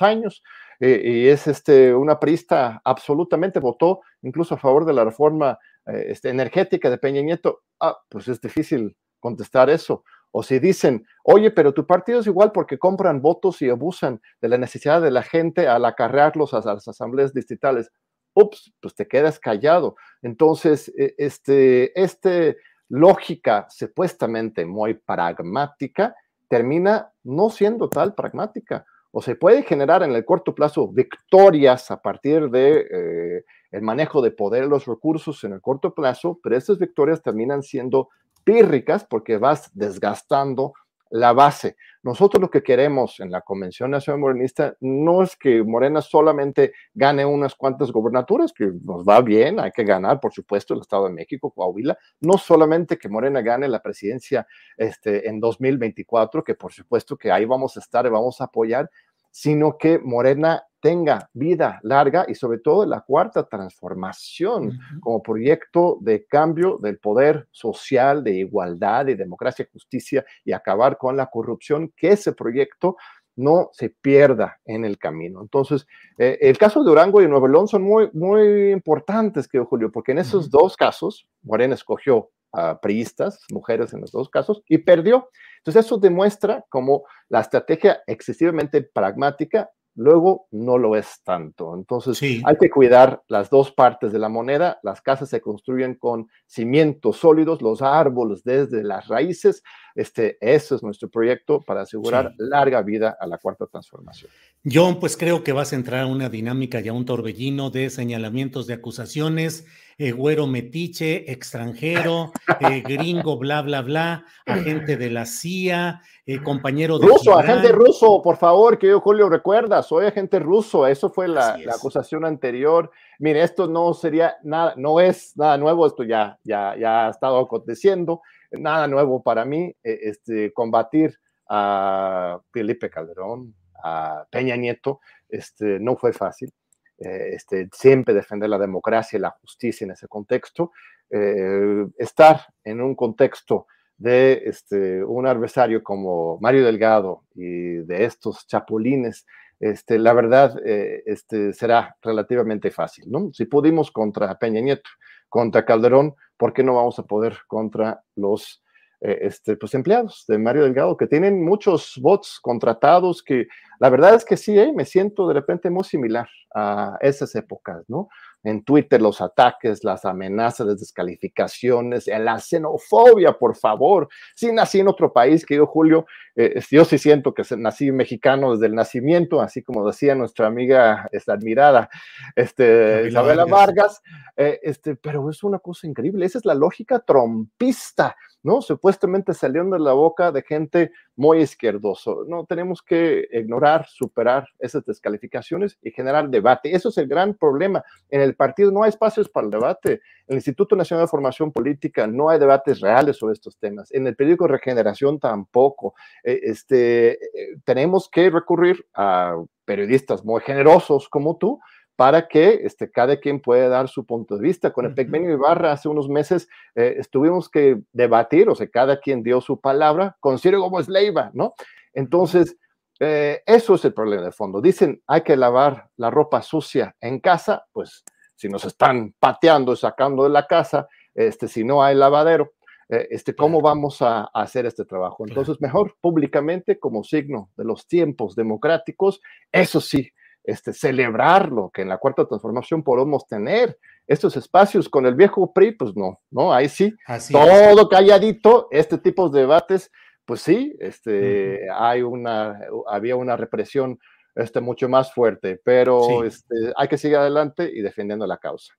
años 0.00 0.42
eh, 0.80 1.02
y 1.04 1.28
es 1.28 1.46
este, 1.46 1.94
una 1.94 2.18
priista 2.18 2.80
absolutamente, 2.82 3.60
votó 3.60 4.00
incluso 4.22 4.54
a 4.54 4.58
favor 4.58 4.86
de 4.86 4.94
la 4.94 5.04
reforma 5.04 5.58
eh, 5.84 6.06
este, 6.08 6.30
energética 6.30 6.88
de 6.88 6.96
Peña 6.96 7.20
Nieto. 7.20 7.64
Ah, 7.78 7.98
pues 8.08 8.28
es 8.28 8.40
difícil 8.40 8.96
contestar 9.20 9.68
eso. 9.68 10.04
O 10.30 10.42
si 10.42 10.58
dicen, 10.58 11.04
oye, 11.22 11.50
pero 11.50 11.74
tu 11.74 11.86
partido 11.86 12.20
es 12.20 12.26
igual 12.26 12.50
porque 12.50 12.78
compran 12.78 13.20
votos 13.20 13.60
y 13.60 13.68
abusan 13.68 14.22
de 14.40 14.48
la 14.48 14.56
necesidad 14.56 15.02
de 15.02 15.10
la 15.10 15.22
gente 15.22 15.68
al 15.68 15.84
acarrearlos 15.84 16.54
a 16.54 16.60
las 16.64 16.88
asambleas 16.88 17.34
distritales. 17.34 17.92
Ups, 18.32 18.72
pues 18.80 18.94
te 18.94 19.06
quedas 19.06 19.38
callado. 19.38 19.96
Entonces, 20.22 20.90
e, 20.96 21.14
este, 21.18 22.00
este 22.00 22.56
lógica 22.94 23.66
supuestamente 23.70 24.64
muy 24.64 24.94
pragmática 24.94 26.14
termina 26.48 27.10
no 27.24 27.50
siendo 27.50 27.88
tal 27.88 28.14
pragmática. 28.14 28.86
O 29.10 29.20
se 29.20 29.34
puede 29.34 29.62
generar 29.62 30.04
en 30.04 30.12
el 30.12 30.24
corto 30.24 30.54
plazo 30.54 30.88
victorias 30.88 31.90
a 31.90 32.00
partir 32.00 32.50
de 32.50 32.86
eh, 32.90 33.44
el 33.72 33.82
manejo 33.82 34.22
de 34.22 34.30
poder 34.30 34.66
los 34.66 34.86
recursos 34.86 35.42
en 35.42 35.54
el 35.54 35.60
corto 35.60 35.92
plazo, 35.92 36.38
pero 36.42 36.56
estas 36.56 36.78
victorias 36.78 37.22
terminan 37.22 37.62
siendo 37.62 38.10
pírricas 38.44 39.04
porque 39.04 39.38
vas 39.38 39.70
desgastando 39.74 40.74
la 41.14 41.32
base. 41.32 41.76
Nosotros 42.02 42.40
lo 42.40 42.50
que 42.50 42.64
queremos 42.64 43.20
en 43.20 43.30
la 43.30 43.40
Convención 43.40 43.88
Nacional 43.88 44.20
Morenista 44.20 44.76
no 44.80 45.22
es 45.22 45.36
que 45.36 45.62
Morena 45.62 46.02
solamente 46.02 46.72
gane 46.92 47.24
unas 47.24 47.54
cuantas 47.54 47.92
gobernaturas, 47.92 48.52
que 48.52 48.72
nos 48.82 49.04
va 49.06 49.20
bien, 49.20 49.60
hay 49.60 49.70
que 49.70 49.84
ganar, 49.84 50.18
por 50.18 50.32
supuesto, 50.32 50.74
el 50.74 50.80
Estado 50.80 51.04
de 51.04 51.12
México, 51.12 51.52
Coahuila, 51.52 51.96
no 52.20 52.36
solamente 52.36 52.98
que 52.98 53.08
Morena 53.08 53.42
gane 53.42 53.68
la 53.68 53.80
presidencia 53.80 54.44
este, 54.76 55.28
en 55.28 55.38
2024, 55.38 56.42
que 56.42 56.56
por 56.56 56.72
supuesto 56.72 57.16
que 57.16 57.30
ahí 57.30 57.44
vamos 57.44 57.76
a 57.76 57.80
estar 57.80 58.04
y 58.06 58.08
vamos 58.08 58.40
a 58.40 58.44
apoyar, 58.44 58.90
sino 59.34 59.76
que 59.76 59.98
Morena 59.98 60.62
tenga 60.80 61.28
vida 61.32 61.80
larga 61.82 62.24
y 62.28 62.36
sobre 62.36 62.58
todo 62.58 62.86
la 62.86 63.00
cuarta 63.00 63.48
transformación 63.48 64.78
como 65.00 65.20
proyecto 65.24 65.98
de 66.00 66.24
cambio 66.24 66.78
del 66.80 66.98
poder 66.98 67.48
social, 67.50 68.22
de 68.22 68.34
igualdad, 68.34 69.06
de 69.06 69.16
democracia, 69.16 69.68
justicia 69.72 70.24
y 70.44 70.52
acabar 70.52 70.96
con 70.98 71.16
la 71.16 71.26
corrupción, 71.26 71.92
que 71.96 72.12
ese 72.12 72.32
proyecto 72.32 72.96
no 73.34 73.70
se 73.72 73.90
pierda 73.90 74.60
en 74.64 74.84
el 74.84 74.98
camino. 74.98 75.42
Entonces, 75.42 75.84
eh, 76.16 76.38
el 76.40 76.56
caso 76.56 76.78
de 76.80 76.86
Durango 76.86 77.20
y 77.20 77.26
Nuevo 77.26 77.48
León 77.48 77.66
son 77.66 77.82
muy, 77.82 78.08
muy 78.12 78.70
importantes, 78.70 79.48
que 79.48 79.58
Julio, 79.58 79.90
porque 79.90 80.12
en 80.12 80.18
esos 80.18 80.48
dos 80.48 80.76
casos, 80.76 81.26
Morena 81.42 81.74
escogió 81.74 82.30
a 82.54 82.80
priistas, 82.80 83.40
mujeres 83.50 83.92
en 83.92 84.00
los 84.00 84.12
dos 84.12 84.28
casos, 84.28 84.62
y 84.68 84.78
perdió. 84.78 85.28
Entonces, 85.58 85.86
eso 85.86 85.98
demuestra 85.98 86.64
como 86.68 87.04
la 87.28 87.40
estrategia 87.40 88.02
excesivamente 88.06 88.82
pragmática 88.82 89.70
luego 89.94 90.46
no 90.50 90.78
lo 90.78 90.96
es 90.96 91.20
tanto. 91.24 91.74
Entonces 91.74 92.20
hay 92.22 92.56
que 92.60 92.70
cuidar 92.70 93.22
las 93.28 93.50
dos 93.50 93.72
partes 93.72 94.12
de 94.12 94.18
la 94.18 94.28
moneda. 94.28 94.78
Las 94.82 95.00
casas 95.00 95.28
se 95.28 95.40
construyen 95.40 95.94
con 95.94 96.28
cimientos 96.46 97.18
sólidos, 97.18 97.62
los 97.62 97.82
árboles 97.82 98.42
desde 98.44 98.82
las 98.82 99.08
raíces. 99.08 99.62
Este, 99.94 100.36
eso 100.40 100.74
es 100.74 100.82
nuestro 100.82 101.08
proyecto 101.08 101.60
para 101.60 101.82
asegurar 101.82 102.34
larga 102.38 102.82
vida 102.82 103.16
a 103.18 103.26
la 103.26 103.38
cuarta 103.38 103.66
transformación. 103.66 104.30
John, 104.64 104.98
pues 104.98 105.16
creo 105.16 105.44
que 105.44 105.52
vas 105.52 105.72
a 105.72 105.76
entrar 105.76 106.00
a 106.00 106.06
una 106.06 106.28
dinámica 106.28 106.80
y 106.80 106.88
a 106.88 106.92
un 106.92 107.04
torbellino 107.04 107.70
de 107.70 107.90
señalamientos 107.90 108.66
de 108.66 108.74
acusaciones, 108.74 109.66
eh, 109.98 110.12
güero 110.12 110.46
metiche, 110.46 111.30
extranjero, 111.30 112.32
eh, 112.60 112.82
gringo, 112.82 113.38
bla, 113.38 113.62
bla, 113.62 113.82
bla, 113.82 114.24
agente 114.46 114.96
de 114.96 115.10
la 115.10 115.26
CIA, 115.26 116.00
eh, 116.26 116.42
compañero 116.42 116.98
de... 116.98 117.06
Ruso, 117.06 117.38
agente 117.38 117.70
ruso, 117.70 118.20
por 118.22 118.36
favor, 118.36 118.78
que 118.78 118.88
yo, 118.88 119.00
Julio, 119.00 119.28
recuerda, 119.28 119.82
soy 119.82 120.06
agente 120.06 120.38
ruso, 120.38 120.86
eso 120.86 121.10
fue 121.10 121.28
la, 121.28 121.58
acusación 121.72 122.24
anterior. 122.24 122.90
Mire, 123.18 123.42
esto 123.42 123.68
no 123.68 123.94
sería 123.94 124.36
nada, 124.42 124.74
no 124.76 125.00
es 125.00 125.36
nada 125.36 125.56
nuevo, 125.58 125.86
esto 125.86 126.02
ya, 126.02 126.38
ya, 126.42 126.76
ya 126.76 127.06
ha 127.06 127.10
estado 127.10 127.38
aconteciendo, 127.38 128.22
nada 128.50 128.88
nuevo 128.88 129.22
para 129.22 129.44
mí, 129.44 129.74
este, 129.82 130.52
combatir 130.52 131.18
a 131.48 132.40
Felipe 132.52 132.90
Calderón, 132.90 133.54
a 133.82 134.24
Peña 134.30 134.56
Nieto, 134.56 135.00
este, 135.28 135.78
no 135.78 135.96
fue 135.96 136.12
fácil. 136.12 136.52
Eh, 136.98 137.34
este, 137.34 137.68
siempre 137.72 138.14
defender 138.14 138.48
la 138.48 138.58
democracia 138.58 139.16
y 139.16 139.20
la 139.20 139.30
justicia 139.30 139.84
en 139.84 139.92
ese 139.92 140.08
contexto. 140.08 140.72
Eh, 141.10 141.86
estar 141.98 142.40
en 142.62 142.80
un 142.80 142.94
contexto 142.94 143.66
de 143.96 144.42
este, 144.46 145.04
un 145.04 145.26
adversario 145.26 145.82
como 145.82 146.38
Mario 146.40 146.64
Delgado 146.64 147.22
y 147.34 147.76
de 147.76 148.04
estos 148.04 148.46
chapulines, 148.46 149.26
este, 149.60 149.98
la 149.98 150.12
verdad 150.12 150.60
eh, 150.64 151.02
este, 151.06 151.52
será 151.52 151.96
relativamente 152.02 152.70
fácil. 152.70 153.04
¿no? 153.08 153.30
Si 153.32 153.44
pudimos 153.44 153.90
contra 153.90 154.38
Peña 154.38 154.60
Nieto, 154.60 154.90
contra 155.28 155.64
Calderón, 155.64 156.14
¿por 156.36 156.52
qué 156.52 156.62
no 156.62 156.74
vamos 156.74 156.98
a 156.98 157.04
poder 157.04 157.38
contra 157.46 158.02
los 158.16 158.63
este, 159.04 159.56
pues 159.56 159.74
empleados 159.74 160.24
de 160.26 160.38
Mario 160.38 160.62
Delgado 160.62 160.96
que 160.96 161.06
tienen 161.06 161.44
muchos 161.44 161.98
bots 162.00 162.38
contratados 162.40 163.22
que 163.22 163.46
la 163.78 163.90
verdad 163.90 164.14
es 164.14 164.24
que 164.24 164.38
sí, 164.38 164.58
eh, 164.58 164.72
me 164.74 164.86
siento 164.86 165.28
de 165.28 165.34
repente 165.34 165.68
muy 165.68 165.84
similar 165.84 166.26
a 166.54 166.96
esas 167.00 167.34
épocas, 167.34 167.84
¿no? 167.88 168.08
En 168.42 168.62
Twitter 168.62 169.02
los 169.02 169.20
ataques, 169.20 169.84
las 169.84 170.04
amenazas, 170.04 170.66
las 170.66 170.78
descalificaciones, 170.78 172.06
la 172.06 172.38
xenofobia, 172.38 173.32
por 173.32 173.56
favor. 173.56 174.08
Sí 174.34 174.52
nací 174.52 174.80
en 174.80 174.88
otro 174.88 175.12
país, 175.12 175.44
que 175.44 175.56
yo, 175.56 175.66
Julio, 175.66 176.06
eh, 176.36 176.62
yo 176.70 176.84
sí 176.84 176.96
siento 176.96 177.34
que 177.34 177.42
nací 177.56 177.90
mexicano 177.90 178.52
desde 178.52 178.66
el 178.66 178.74
nacimiento, 178.74 179.40
así 179.40 179.62
como 179.62 179.86
decía 179.86 180.14
nuestra 180.14 180.46
amiga 180.46 181.08
esta 181.12 181.32
admirada 181.34 181.90
este, 182.36 183.08
Isabela 183.08 183.44
Vargas, 183.44 184.00
este, 184.36 184.96
pero 184.96 185.28
es 185.28 185.42
una 185.42 185.58
cosa 185.58 185.86
increíble, 185.86 186.24
esa 186.24 186.38
es 186.38 186.44
la 186.44 186.54
lógica 186.54 187.00
trompista 187.00 188.16
¿no? 188.44 188.60
Supuestamente 188.60 189.32
salieron 189.32 189.70
de 189.70 189.78
la 189.80 189.94
boca 189.94 190.30
de 190.30 190.42
gente 190.42 190.92
muy 191.16 191.40
izquierdoso. 191.40 192.24
No, 192.28 192.44
tenemos 192.44 192.82
que 192.82 193.26
ignorar, 193.32 193.86
superar 193.88 194.46
esas 194.58 194.84
descalificaciones 194.84 195.78
y 195.82 195.90
generar 195.90 196.28
debate. 196.28 196.76
Eso 196.76 196.90
es 196.90 196.98
el 196.98 197.08
gran 197.08 197.34
problema. 197.34 197.82
En 198.10 198.20
el 198.20 198.36
partido 198.36 198.70
no 198.70 198.82
hay 198.82 198.90
espacios 198.90 199.30
para 199.30 199.46
el 199.46 199.50
debate. 199.50 199.92
En 200.26 200.34
el 200.34 200.36
Instituto 200.36 200.76
Nacional 200.76 201.06
de 201.06 201.10
Formación 201.10 201.52
Política 201.52 202.06
no 202.06 202.28
hay 202.28 202.38
debates 202.38 202.80
reales 202.80 203.16
sobre 203.16 203.32
estos 203.32 203.56
temas. 203.56 203.90
En 203.92 204.06
el 204.06 204.14
periódico 204.14 204.46
Regeneración 204.46 205.18
tampoco. 205.18 205.94
Eh, 206.22 206.40
este, 206.42 207.12
eh, 207.12 207.56
tenemos 207.64 208.10
que 208.10 208.28
recurrir 208.28 208.86
a 208.94 209.36
periodistas 209.64 210.22
muy 210.22 210.42
generosos 210.42 211.08
como 211.08 211.38
tú, 211.38 211.60
para 211.96 212.26
que 212.26 212.60
este, 212.64 212.90
cada 212.90 213.18
quien 213.18 213.40
pueda 213.40 213.68
dar 213.68 213.88
su 213.88 214.04
punto 214.04 214.36
de 214.36 214.42
vista. 214.42 214.72
Con 214.72 214.86
el 214.86 214.94
Pecmenio 214.94 215.32
Ibarra 215.32 215.72
hace 215.72 215.88
unos 215.88 216.08
meses 216.08 216.48
eh, 216.74 216.96
estuvimos 216.98 217.48
que 217.48 217.80
debatir, 217.92 218.48
o 218.48 218.54
sea, 218.54 218.68
cada 218.68 219.00
quien 219.00 219.22
dio 219.22 219.40
su 219.40 219.60
palabra 219.60 220.16
con 220.20 220.38
Ciro 220.38 220.60
Gómez 220.60 220.88
Leiva, 220.88 221.30
¿no? 221.34 221.54
Entonces, 221.92 222.56
eh, 223.00 223.42
eso 223.46 223.74
es 223.74 223.84
el 223.84 223.94
problema 223.94 224.24
de 224.24 224.32
fondo. 224.32 224.60
Dicen, 224.60 225.02
hay 225.06 225.22
que 225.22 225.36
lavar 225.36 225.88
la 225.96 226.10
ropa 226.10 226.42
sucia 226.42 226.96
en 227.00 227.20
casa, 227.20 227.66
pues 227.72 228.04
si 228.34 228.48
nos 228.48 228.64
están 228.64 229.14
pateando, 229.18 229.76
sacando 229.76 230.24
de 230.24 230.30
la 230.30 230.46
casa, 230.46 230.88
este, 231.14 231.46
si 231.46 231.62
no 231.62 231.82
hay 231.82 231.94
lavadero, 231.94 232.52
eh, 232.88 233.06
este, 233.10 233.34
¿cómo 233.34 233.60
vamos 233.60 234.02
a, 234.02 234.22
a, 234.22 234.28
hacer 234.34 234.66
este 234.66 234.84
trabajo? 234.84 235.24
Entonces, 235.26 235.60
mejor 235.60 235.96
públicamente 236.00 236.78
como 236.78 237.04
signo 237.04 237.50
de 237.56 237.64
los 237.64 237.86
tiempos 237.86 238.34
democráticos, 238.34 239.20
eso 239.52 239.80
sí, 239.80 240.10
este, 240.44 240.72
celebrar 240.72 241.50
lo 241.50 241.70
que 241.70 241.82
en 241.82 241.88
la 241.88 241.98
cuarta 241.98 242.26
transformación 242.26 242.82
podemos 242.82 243.26
tener. 243.26 243.78
Estos 244.06 244.36
espacios 244.36 244.88
con 244.88 245.06
el 245.06 245.14
viejo 245.14 245.52
PRI, 245.52 245.72
pues 245.72 245.96
no, 245.96 246.20
¿no? 246.30 246.52
Ahí 246.52 246.68
sí, 246.68 246.94
todo 247.32 247.88
calladito, 247.88 248.68
este 248.70 248.98
tipo 248.98 249.30
de 249.30 249.40
debates, 249.40 249.90
pues 250.26 250.42
sí, 250.42 250.76
este, 250.78 251.60
hay 251.74 252.02
una, 252.02 252.60
había 252.86 253.16
una 253.16 253.36
represión 253.36 253.98
este, 254.34 254.60
mucho 254.60 254.88
más 254.88 255.12
fuerte, 255.14 255.60
pero 255.64 256.22
este, 256.24 256.54
hay 256.76 256.88
que 256.88 256.98
seguir 256.98 257.16
adelante 257.16 257.70
y 257.72 257.80
defendiendo 257.80 258.26
la 258.26 258.36
causa. 258.36 258.74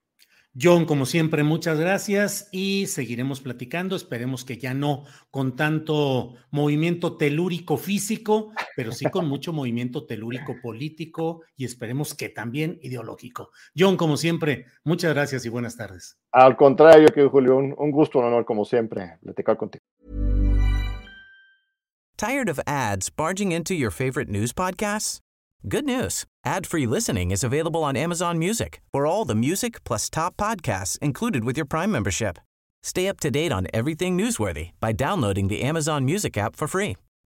John, 0.60 0.86
como 0.86 1.06
siempre, 1.06 1.43
muchas 1.43 1.80
gracias 1.80 2.47
y 2.51 2.88
seguiremos 2.88 3.41
platicando. 3.41 3.95
Esperemos 3.97 4.45
que 4.45 4.58
ya 4.58 4.73
no 4.73 5.04
con 5.30 5.58
tanto 5.58 6.36
movimiento 6.49 7.17
telúrico 7.17 7.75
físico, 7.75 8.54
pero 8.76 8.92
sí 8.92 9.06
con 9.06 9.28
mucho 9.28 9.54
movimiento 9.54 10.06
telúrico 10.06 10.56
político 10.62 11.42
y 11.56 11.66
esperemos 11.66 12.14
que 12.14 12.30
también 12.30 12.80
ideológico. 12.82 13.52
John, 13.78 13.98
como 13.98 14.18
siempre, 14.18 14.66
muchas 14.84 15.14
gracias 15.14 15.46
y 15.46 15.50
buenas 15.50 15.78
tardes. 15.78 16.18
Al 16.32 16.56
contrario, 16.56 17.08
que 17.14 17.26
Julio, 17.28 17.58
un, 17.58 17.76
un 17.78 17.92
gusto, 17.92 18.20
un 18.20 18.26
honor, 18.26 18.46
como 18.46 18.66
siempre, 18.66 19.18
platicar 19.22 19.58
contigo. 19.58 19.84
¿Tired 22.18 22.48
of 22.48 22.60
ads 22.66 23.10
barging 23.10 23.52
into 23.52 23.74
your 23.74 23.92
favorite 23.92 24.30
news 24.30 24.54
podcasts? 24.54 25.20
Good 25.68 25.86
news. 25.86 26.26
Ad-free 26.46 26.86
listening 26.86 27.32
is 27.32 27.44
available 27.44 27.84
on 27.84 27.98
Amazon 27.98 28.38
Music 28.38 28.82
for 28.94 29.06
all 29.06 29.26
the 29.26 29.36
music 29.36 29.84
plus 29.84 30.10
top 30.10 30.38
podcasts 30.38 30.98
included 31.00 31.44
with 31.44 31.58
your 31.58 31.66
Prime 31.66 31.92
membership. 31.92 32.38
Stay 32.84 33.08
up 33.08 33.20
to 33.20 33.32
date 33.32 33.52
on 33.52 33.68
everything 33.74 34.16
newsworthy 34.16 34.72
by 34.80 34.92
downloading 34.92 35.48
the 35.48 35.64
Amazon 35.64 36.06
Music 36.06 36.38
app 36.38 36.56
for 36.56 36.68
free 36.68 36.96